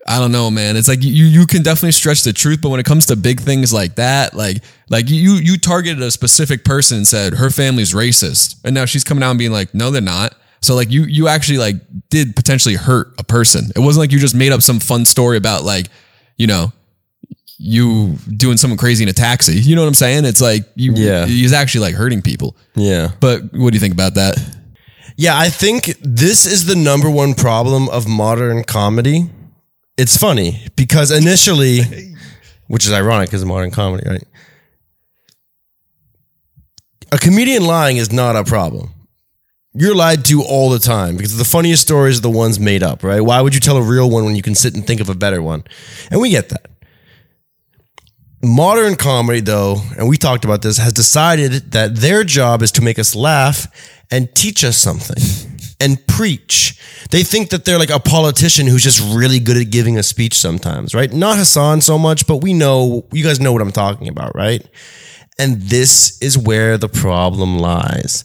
I 0.09 0.19
don't 0.19 0.33
know, 0.33 0.51
man. 0.51 0.77
It's 0.77 0.89
like 0.89 1.03
you 1.03 1.25
you 1.27 1.47
can 1.47 1.63
definitely 1.63 1.93
stretch 1.93 2.23
the 2.23 2.33
truth, 2.33 2.61
but 2.63 2.71
when 2.71 2.81
it 2.81 2.87
comes 2.87 3.07
to 3.07 3.17
big 3.17 3.41
things 3.41 3.73
like 3.73 3.97
that, 3.97 4.35
like 4.35 4.63
like 4.89 5.11
you 5.11 5.35
you 5.35 5.59
targeted 5.59 6.03
a 6.03 6.11
specific 6.11 6.65
person 6.65 6.99
and 6.99 7.07
said 7.07 7.35
her 7.35 7.51
family's 7.51 7.93
racist, 7.93 8.57
and 8.65 8.75
now 8.75 8.85
she's 8.87 9.05
coming 9.05 9.23
out 9.23 9.31
and 9.31 9.39
being 9.39 9.53
like, 9.53 9.75
no, 9.75 9.91
they're 9.91 10.01
not. 10.01 10.35
So 10.63 10.75
like 10.75 10.91
you 10.91 11.03
you 11.05 11.29
actually 11.29 11.59
like 11.59 11.77
did 12.09 12.35
potentially 12.35 12.75
hurt 12.75 13.13
a 13.19 13.25
person. 13.25 13.71
It 13.77 13.81
wasn't 13.81 14.01
like 14.01 14.13
you 14.13 14.19
just 14.19 14.35
made 14.35 14.51
up 14.51 14.63
some 14.63 14.81
fun 14.81 15.05
story 15.05 15.37
about 15.37 15.63
like 15.65 15.89
you 16.37 16.47
know 16.47 16.73
you 17.59 18.17
doing 18.37 18.57
something 18.57 18.79
crazy 18.79 19.03
in 19.03 19.09
a 19.09 19.13
taxi. 19.13 19.55
You 19.57 19.75
know 19.77 19.83
what 19.83 19.89
I'm 19.89 19.95
saying? 19.95 20.25
It's 20.25 20.41
like 20.41 20.65
you 20.75 20.95
Yeah. 20.95 21.27
he's 21.27 21.53
actually 21.53 21.83
like 21.83 21.95
hurting 21.97 22.23
people. 22.23 22.57
yeah. 22.75 23.11
But 23.21 23.43
what 23.53 23.71
do 23.71 23.77
you 23.77 23.81
think 23.81 23.93
about 23.95 24.15
that? 24.15 24.37
Yeah, 25.17 25.37
I 25.37 25.49
think 25.49 25.97
this 26.01 26.47
is 26.47 26.67
the 26.67 26.77
number 26.77 27.11
one 27.11 27.35
problem 27.35 27.89
of 27.89 28.07
modern 28.07 28.63
comedy. 28.65 29.29
It's 29.99 30.17
funny 30.17 30.63
because 30.77 31.11
initially, 31.11 31.81
which 32.69 32.87
is 32.87 32.93
ironic 32.93 33.29
because 33.29 33.43
of 33.43 33.49
modern 33.49 33.73
comedy, 33.73 34.09
right? 34.09 34.25
A 37.11 37.19
comedian 37.19 37.65
lying 37.65 37.97
is 37.97 38.13
not 38.13 38.37
a 38.37 38.45
problem. 38.45 38.91
You're 39.75 39.97
lied 39.97 40.25
to 40.27 40.43
all 40.43 40.71
the 40.71 40.79
time 40.79 41.17
because 41.17 41.37
the 41.37 41.45
funniest 41.45 41.83
stories 41.83 42.19
are 42.19 42.23
the 42.23 42.31
ones 42.31 42.61
made 42.61 42.83
up, 42.83 43.03
right? 43.03 43.21
Why 43.21 43.41
would 43.41 43.55
you 43.55 43.61
tell 43.61 43.77
a 43.77 43.83
real 43.83 44.09
one 44.09 44.25
when 44.25 44.37
you 44.37 44.43
can 44.43 44.55
sit 44.55 44.75
and 44.75 44.87
think 44.87 45.01
of 45.01 45.09
a 45.09 45.15
better 45.15 45.43
one? 45.43 45.65
And 46.11 46.21
we 46.21 46.31
get 46.31 46.49
that. 46.51 46.71
Modern 48.43 48.95
comedy, 48.95 49.41
though, 49.41 49.83
and 49.99 50.09
we 50.09 50.17
talked 50.17 50.45
about 50.45 50.63
this, 50.63 50.79
has 50.79 50.93
decided 50.93 51.73
that 51.73 51.97
their 51.97 52.23
job 52.23 52.63
is 52.63 52.71
to 52.73 52.83
make 52.83 53.01
us 53.01 53.17
laugh 53.17 53.67
and 54.13 54.33
teach 54.37 54.63
us 54.63 54.77
something 54.77 55.48
and 55.81 56.05
preach. 56.07 56.79
They 57.11 57.23
think 57.23 57.51
that 57.51 57.65
they're 57.65 57.79
like 57.79 57.91
a 57.91 58.01
politician 58.01 58.67
who's 58.67 58.83
just 58.83 59.01
really 59.15 59.39
good 59.39 59.57
at 59.57 59.71
giving 59.71 59.97
a 59.99 60.03
speech 60.03 60.35
sometimes, 60.39 60.95
right? 60.95 61.13
Not 61.13 61.39
Hasan 61.39 61.81
so 61.81 61.99
much, 61.99 62.27
but 62.27 62.39
we 62.39 62.53
know, 62.53 63.07
you 63.13 63.25
guys 63.25 63.41
know 63.41 63.53
what 63.53 63.63
I'm 63.63 63.73
talking 63.73 64.09
about, 64.09 64.35
right? 64.35 64.67
And 65.41 65.63
this 65.63 66.21
is 66.21 66.37
where 66.37 66.77
the 66.77 66.89
problem 66.89 67.59
lies. 67.59 68.25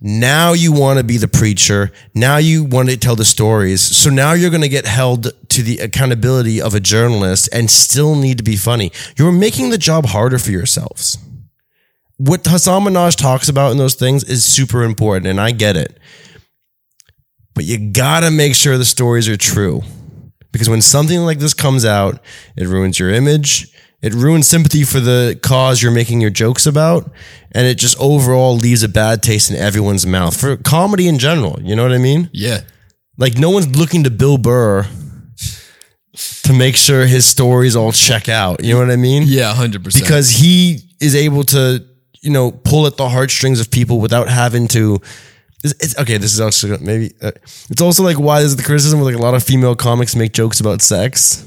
Now 0.00 0.54
you 0.54 0.72
want 0.72 0.98
to 0.98 1.04
be 1.04 1.18
the 1.18 1.28
preacher. 1.28 1.92
Now 2.14 2.38
you 2.38 2.64
want 2.64 2.88
to 2.88 2.96
tell 2.96 3.16
the 3.16 3.24
stories. 3.26 3.82
So 3.82 4.08
now 4.08 4.32
you're 4.32 4.48
going 4.48 4.62
to 4.62 4.68
get 4.70 4.86
held 4.86 5.28
to 5.50 5.62
the 5.62 5.78
accountability 5.78 6.62
of 6.62 6.74
a 6.74 6.80
journalist 6.80 7.50
and 7.52 7.70
still 7.70 8.16
need 8.16 8.38
to 8.38 8.44
be 8.44 8.56
funny. 8.56 8.92
You're 9.18 9.30
making 9.30 9.70
the 9.70 9.78
job 9.78 10.06
harder 10.06 10.38
for 10.38 10.52
yourselves. 10.52 11.18
What 12.16 12.46
Hasan 12.46 12.82
Minhaj 12.82 13.16
talks 13.16 13.50
about 13.50 13.72
in 13.72 13.78
those 13.78 13.94
things 13.94 14.24
is 14.24 14.44
super 14.44 14.84
important, 14.84 15.26
and 15.26 15.40
I 15.40 15.50
get 15.50 15.76
it. 15.76 15.98
But 17.54 17.64
you 17.64 17.90
gotta 17.92 18.30
make 18.30 18.54
sure 18.54 18.76
the 18.76 18.84
stories 18.84 19.28
are 19.28 19.36
true. 19.36 19.82
Because 20.52 20.68
when 20.68 20.80
something 20.82 21.20
like 21.20 21.38
this 21.38 21.54
comes 21.54 21.84
out, 21.84 22.20
it 22.56 22.66
ruins 22.66 22.98
your 22.98 23.10
image, 23.10 23.72
it 24.02 24.12
ruins 24.12 24.46
sympathy 24.46 24.84
for 24.84 25.00
the 25.00 25.38
cause 25.42 25.82
you're 25.82 25.90
making 25.90 26.20
your 26.20 26.30
jokes 26.30 26.66
about, 26.66 27.10
and 27.52 27.66
it 27.66 27.76
just 27.76 27.98
overall 27.98 28.54
leaves 28.56 28.82
a 28.82 28.88
bad 28.88 29.22
taste 29.22 29.50
in 29.50 29.56
everyone's 29.56 30.06
mouth 30.06 30.38
for 30.38 30.56
comedy 30.56 31.08
in 31.08 31.18
general. 31.18 31.58
You 31.62 31.74
know 31.74 31.82
what 31.82 31.92
I 31.92 31.98
mean? 31.98 32.30
Yeah. 32.32 32.60
Like, 33.16 33.38
no 33.38 33.50
one's 33.50 33.76
looking 33.76 34.04
to 34.04 34.10
Bill 34.10 34.38
Burr 34.38 34.86
to 36.42 36.52
make 36.52 36.76
sure 36.76 37.06
his 37.06 37.26
stories 37.26 37.74
all 37.74 37.92
check 37.92 38.28
out. 38.28 38.62
You 38.62 38.74
know 38.74 38.80
what 38.80 38.90
I 38.90 38.96
mean? 38.96 39.24
Yeah, 39.26 39.52
hundred 39.54 39.82
percent. 39.82 40.04
because 40.04 40.30
he 40.30 40.80
is 41.00 41.16
able 41.16 41.44
to, 41.44 41.84
you 42.20 42.30
know, 42.30 42.50
pull 42.52 42.86
at 42.86 42.96
the 42.96 43.08
heartstrings 43.08 43.60
of 43.60 43.70
people 43.70 44.00
without 44.00 44.28
having 44.28 44.68
to. 44.68 45.00
It's, 45.64 45.98
okay. 45.98 46.18
This 46.18 46.34
is 46.34 46.40
also 46.40 46.76
maybe. 46.78 47.12
Uh, 47.22 47.30
it's 47.70 47.80
also 47.80 48.02
like 48.02 48.18
why 48.18 48.40
is 48.40 48.54
the 48.56 48.62
criticism 48.62 49.00
where 49.00 49.10
like 49.12 49.18
a 49.18 49.22
lot 49.22 49.34
of 49.34 49.42
female 49.42 49.74
comics 49.74 50.14
make 50.14 50.32
jokes 50.32 50.60
about 50.60 50.82
sex. 50.82 51.44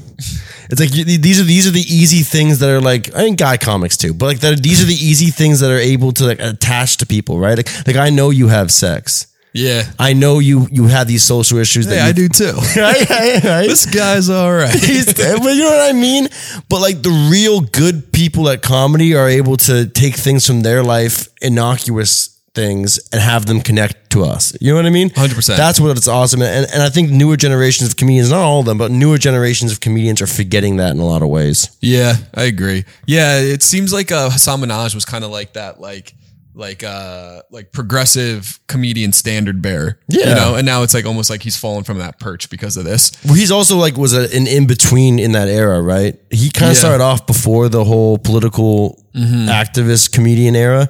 It's 0.69 0.80
like 0.82 0.93
you, 0.95 1.06
these 1.06 1.39
are 1.39 1.43
these 1.43 1.67
are 1.67 1.71
the 1.71 1.86
easy 1.88 2.23
things 2.23 2.60
that 2.60 2.69
are 2.69 2.82
like 2.82 3.13
I 3.13 3.19
think 3.19 3.38
guy 3.38 3.58
comics 3.58 3.95
too, 3.95 4.13
but 4.13 4.25
like 4.25 4.39
that 4.39 4.62
these 4.63 4.82
are 4.82 4.86
the 4.88 4.95
easy 4.95 5.30
things 5.32 5.60
that 5.60 5.71
are 5.71 5.77
able 5.77 6.12
to 6.13 6.25
like 6.25 6.39
attach 6.39 6.97
to 6.97 7.06
people, 7.06 7.38
right? 7.39 7.56
Like, 7.56 7.88
like 7.88 7.95
I 7.95 8.10
know 8.10 8.32
you 8.32 8.47
have 8.47 8.71
sex. 8.71 9.27
yeah. 9.53 9.84
I 9.99 10.13
know 10.13 10.39
you 10.39 10.67
you 10.71 10.88
have 10.88 11.08
these 11.08 11.23
social 11.23 11.60
issues 11.60 11.86
that 11.88 11.99
Hey, 12.01 12.10
I 12.10 12.12
do 12.12 12.27
too. 12.27 12.53
right, 12.75 13.10
right, 13.10 13.43
right. 13.43 13.67
this 13.69 13.86
guy's 13.86 14.30
all 14.30 14.51
right. 14.51 14.73
He's- 14.89 15.13
but 15.13 15.53
you 15.56 15.63
know 15.63 15.69
what 15.69 15.89
I 15.89 15.93
mean? 15.93 16.27
But 16.69 16.82
like 16.82 17.01
the 17.03 17.30
real 17.32 17.62
good 17.62 18.12
people 18.12 18.49
at 18.49 18.62
comedy 18.62 19.15
are 19.15 19.30
able 19.30 19.56
to 19.58 19.86
take 19.88 20.15
things 20.15 20.45
from 20.47 20.62
their 20.63 20.84
life, 20.84 21.30
innocuous 21.41 22.37
things, 22.58 23.00
and 23.13 23.22
have 23.22 23.46
them 23.46 23.62
connect 23.62 24.10
to 24.12 24.24
us. 24.26 24.56
You 24.60 24.72
know 24.72 24.78
what 24.78 24.86
I 24.86 24.89
mean? 24.89 25.10
100%. 25.12 25.56
That's 25.56 25.80
what 25.80 25.96
it's 25.96 26.08
awesome. 26.08 26.41
And, 26.41 26.67
and 26.74 26.82
I 26.82 26.89
think 26.89 27.12
newer 27.12 27.38
generations 27.38 27.89
of 27.89 27.96
comedians, 27.98 28.32
not 28.32 28.41
all 28.41 28.60
of 28.62 28.65
them, 28.65 28.78
but 28.78 28.89
newer 28.91 29.17
generations 29.20 29.72
of 29.72 29.80
comedians 29.80 30.22
are 30.22 30.28
forgetting 30.28 30.78
that 30.78 30.91
in 30.91 31.00
a 31.00 31.06
lot 31.06 31.22
of 31.22 31.30
ways. 31.30 31.70
Yeah, 31.82 32.15
I 32.34 32.43
agree. 32.46 32.84
Yeah, 33.06 33.39
it 33.39 33.62
seems 33.63 33.93
like 33.93 34.12
uh, 34.12 34.30
Hasan 34.32 34.60
Minhaj 34.62 34.96
was 34.96 35.06
kind 35.06 35.24
of 35.24 35.30
like 35.32 35.54
that, 35.54 35.80
like 35.80 36.13
like 36.56 36.82
uh 36.84 37.39
like 37.52 37.72
progressive 37.72 38.60
comedian 38.65 39.13
standard 39.13 39.62
bearer. 39.62 40.00
Yeah. 40.10 40.30
you 40.30 40.36
know, 40.36 40.56
and 40.56 40.65
now 40.65 40.82
it's 40.82 40.96
like 40.96 41.06
almost 41.06 41.30
like 41.30 41.43
he's 41.43 41.56
fallen 41.56 41.84
from 41.84 42.00
that 42.00 42.20
perch 42.20 42.50
because 42.50 42.78
of 42.78 42.84
this. 42.84 43.12
Well, 43.26 43.36
he's 43.36 43.52
also 43.52 43.78
like 43.78 43.96
was 43.96 44.13
a, 44.13 44.24
an 44.36 44.48
in 44.48 44.65
between 44.65 45.20
in 45.20 45.34
that 45.34 45.50
era, 45.50 45.80
right? 45.80 46.20
He 46.32 46.50
kind 46.50 46.72
of 46.72 46.76
Yeah. 46.76 46.80
started 46.82 47.04
off 47.04 47.28
before 47.28 47.70
the 47.70 47.84
whole 47.84 48.17
political 48.17 48.98
activist 49.15 50.12
comedian 50.13 50.56
era, 50.56 50.89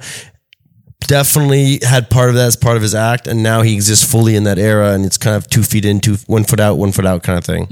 definitely 1.02 1.80
had 1.84 2.10
part 2.10 2.30
of 2.30 2.36
that 2.36 2.48
as 2.48 2.56
part 2.56 2.76
of 2.76 2.82
his 2.82 2.96
act, 2.96 3.28
and 3.28 3.44
now 3.44 3.62
he 3.62 3.74
exists 3.74 4.10
fully 4.10 4.36
in 4.36 4.44
that 4.44 4.60
era, 4.60 4.94
and 4.94 5.06
it's 5.06 5.18
kind 5.18 5.36
of 5.36 5.48
two 5.48 5.64
feet 5.64 5.86
in, 5.86 6.00
two 6.00 6.16
one 6.28 6.44
foot 6.44 6.60
out, 6.60 6.78
one 6.78 6.92
foot 6.92 7.06
out 7.06 7.24
kind 7.24 7.38
of 7.38 7.46
thing. 7.46 7.68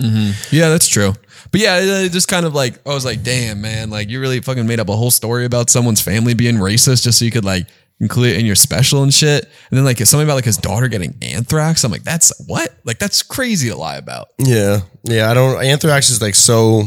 Yeah, 0.52 0.70
that's 0.70 0.88
true. 0.88 1.14
But 1.52 1.62
yeah, 1.62 1.80
it, 1.80 2.06
it 2.06 2.12
just 2.12 2.28
kind 2.28 2.46
of 2.46 2.54
like 2.54 2.86
I 2.88 2.94
was 2.94 3.06
like, 3.06 3.24
damn, 3.24 3.62
man, 3.62 3.90
like 3.90 4.10
you 4.10 4.20
really 4.20 4.42
fucking 4.42 4.68
made 4.68 4.80
up 4.80 4.90
a 4.90 4.96
whole 4.96 5.12
story 5.12 5.46
about 5.46 5.70
someone's 5.70 6.02
family 6.02 6.34
being 6.34 6.56
racist 6.56 7.04
just 7.04 7.20
so 7.20 7.26
you 7.26 7.32
could 7.32 7.46
like 7.46 7.68
include 8.00 8.32
it 8.32 8.40
in 8.40 8.46
your 8.46 8.56
special 8.56 9.04
and 9.04 9.14
shit. 9.14 9.46
And 9.70 9.78
then 9.78 9.86
like 9.86 9.98
something 10.00 10.26
about 10.26 10.36
like 10.36 10.46
his 10.46 10.58
daughter 10.58 10.88
getting 10.88 11.16
anthrax. 11.22 11.84
I'm 11.84 11.92
like, 11.92 12.04
that's 12.04 12.34
what? 12.48 12.76
Like 12.84 13.00
that's 13.00 13.22
crazy 13.24 13.70
to 13.70 13.76
lie 13.78 13.98
about. 13.98 14.30
Yeah, 14.38 14.82
yeah. 15.04 15.30
I 15.30 15.34
don't. 15.34 15.64
Anthrax 15.64 16.10
is 16.10 16.22
like 16.22 16.36
so, 16.36 16.84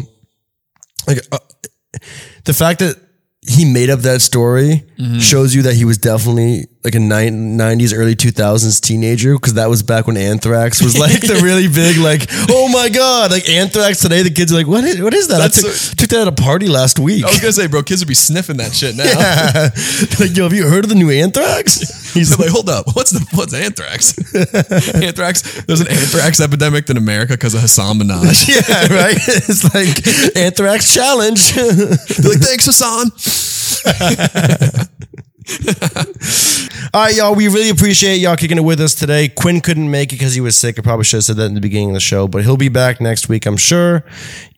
like 1.06 1.18
uh, 1.32 1.38
the 2.44 2.52
fact 2.52 2.80
that 2.80 2.96
he 3.48 3.64
made 3.64 3.90
up 3.90 4.00
that 4.00 4.20
story 4.20 4.84
mm-hmm. 4.98 5.18
shows 5.18 5.54
you 5.54 5.62
that 5.62 5.74
he 5.74 5.84
was 5.84 5.98
definitely 5.98 6.66
like 6.88 6.94
a 6.94 7.00
nine, 7.00 7.58
90s, 7.58 7.92
early 7.94 8.16
2000s 8.16 8.80
teenager 8.80 9.34
because 9.34 9.54
that 9.54 9.68
was 9.68 9.82
back 9.82 10.06
when 10.06 10.16
anthrax 10.16 10.82
was 10.82 10.98
like 10.98 11.20
the 11.20 11.38
really 11.44 11.68
big, 11.68 11.98
like, 11.98 12.24
oh 12.48 12.68
my 12.72 12.88
God, 12.88 13.30
like 13.30 13.46
anthrax 13.46 14.00
today. 14.00 14.22
The 14.22 14.30
kids 14.30 14.52
are 14.52 14.54
like, 14.56 14.66
what 14.66 14.84
is, 14.84 14.98
what 15.02 15.12
is 15.12 15.28
that? 15.28 15.36
That's 15.38 15.58
I 15.58 15.62
took, 15.62 15.72
so- 15.72 15.94
took 15.96 16.08
that 16.10 16.20
at 16.22 16.28
a 16.28 16.32
party 16.32 16.66
last 16.66 16.98
week. 16.98 17.24
I 17.24 17.28
was 17.28 17.40
gonna 17.40 17.52
say, 17.52 17.66
bro, 17.66 17.82
kids 17.82 18.00
would 18.00 18.08
be 18.08 18.14
sniffing 18.14 18.56
that 18.56 18.72
shit 18.74 18.96
now. 18.96 19.04
Yeah. 19.04 19.68
like, 20.26 20.34
yo, 20.34 20.44
have 20.44 20.54
you 20.54 20.66
heard 20.66 20.84
of 20.84 20.88
the 20.88 20.94
new 20.94 21.10
anthrax? 21.10 21.80
He's 22.14 22.14
He's 22.28 22.38
like, 22.38 22.48
hold 22.48 22.70
up, 22.70 22.86
what's 22.96 23.10
the 23.10 23.20
what's 23.36 23.52
anthrax? 23.52 24.16
anthrax. 24.94 25.42
There's 25.66 25.80
an 25.82 25.88
anthrax 25.88 26.40
epidemic 26.40 26.88
in 26.88 26.96
America 26.96 27.34
because 27.34 27.52
of 27.54 27.60
Hasan 27.60 27.98
Minhaj. 27.98 28.48
yeah, 28.48 28.88
right. 28.96 29.16
It's 29.16 29.64
like 29.74 30.36
anthrax 30.36 30.94
challenge. 30.94 31.52
They're 31.52 32.30
like, 32.32 32.40
thanks, 32.40 32.64
Hasan. 32.64 33.10
All 36.94 37.02
right, 37.04 37.14
y'all. 37.16 37.34
We 37.34 37.48
really 37.48 37.70
appreciate 37.70 38.16
y'all 38.16 38.36
kicking 38.36 38.58
it 38.58 38.64
with 38.64 38.80
us 38.80 38.94
today. 38.94 39.28
Quinn 39.28 39.60
couldn't 39.60 39.90
make 39.90 40.12
it 40.12 40.16
because 40.16 40.34
he 40.34 40.40
was 40.42 40.56
sick. 40.56 40.78
I 40.78 40.82
probably 40.82 41.04
should 41.04 41.18
have 41.18 41.24
said 41.24 41.36
that 41.36 41.46
in 41.46 41.54
the 41.54 41.60
beginning 41.60 41.90
of 41.90 41.94
the 41.94 42.00
show, 42.00 42.28
but 42.28 42.42
he'll 42.42 42.58
be 42.58 42.68
back 42.68 43.00
next 43.00 43.28
week, 43.28 43.46
I'm 43.46 43.56
sure. 43.56 44.04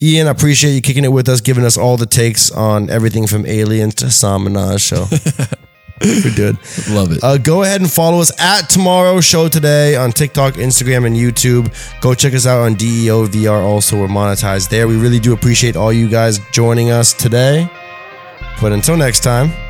Ian, 0.02 0.26
I 0.26 0.30
appreciate 0.30 0.72
you 0.72 0.80
kicking 0.80 1.04
it 1.04 1.12
with 1.12 1.28
us, 1.28 1.40
giving 1.40 1.64
us 1.64 1.76
all 1.76 1.96
the 1.96 2.06
takes 2.06 2.50
on 2.50 2.90
everything 2.90 3.28
from 3.28 3.46
Aliens 3.46 3.94
to 3.96 4.10
Sam 4.10 4.46
Minhaj. 4.46 4.80
So 4.80 5.06
we 6.00 6.34
did. 6.34 6.56
Love 6.88 7.12
it. 7.12 7.22
Uh, 7.22 7.38
go 7.38 7.62
ahead 7.62 7.80
and 7.80 7.90
follow 7.90 8.20
us 8.20 8.32
at 8.40 8.62
Tomorrow 8.68 9.20
Show 9.20 9.48
Today 9.48 9.94
on 9.94 10.10
TikTok, 10.10 10.54
Instagram, 10.54 11.06
and 11.06 11.14
YouTube. 11.14 11.72
Go 12.00 12.14
check 12.14 12.34
us 12.34 12.46
out 12.46 12.62
on 12.62 12.74
DeoVR. 12.74 13.62
Also, 13.62 14.00
we're 14.00 14.08
monetized 14.08 14.70
there. 14.70 14.88
We 14.88 14.96
really 14.96 15.20
do 15.20 15.32
appreciate 15.34 15.76
all 15.76 15.92
you 15.92 16.08
guys 16.08 16.40
joining 16.50 16.90
us 16.90 17.12
today. 17.12 17.70
But 18.60 18.72
until 18.72 18.96
next 18.96 19.20
time. 19.20 19.69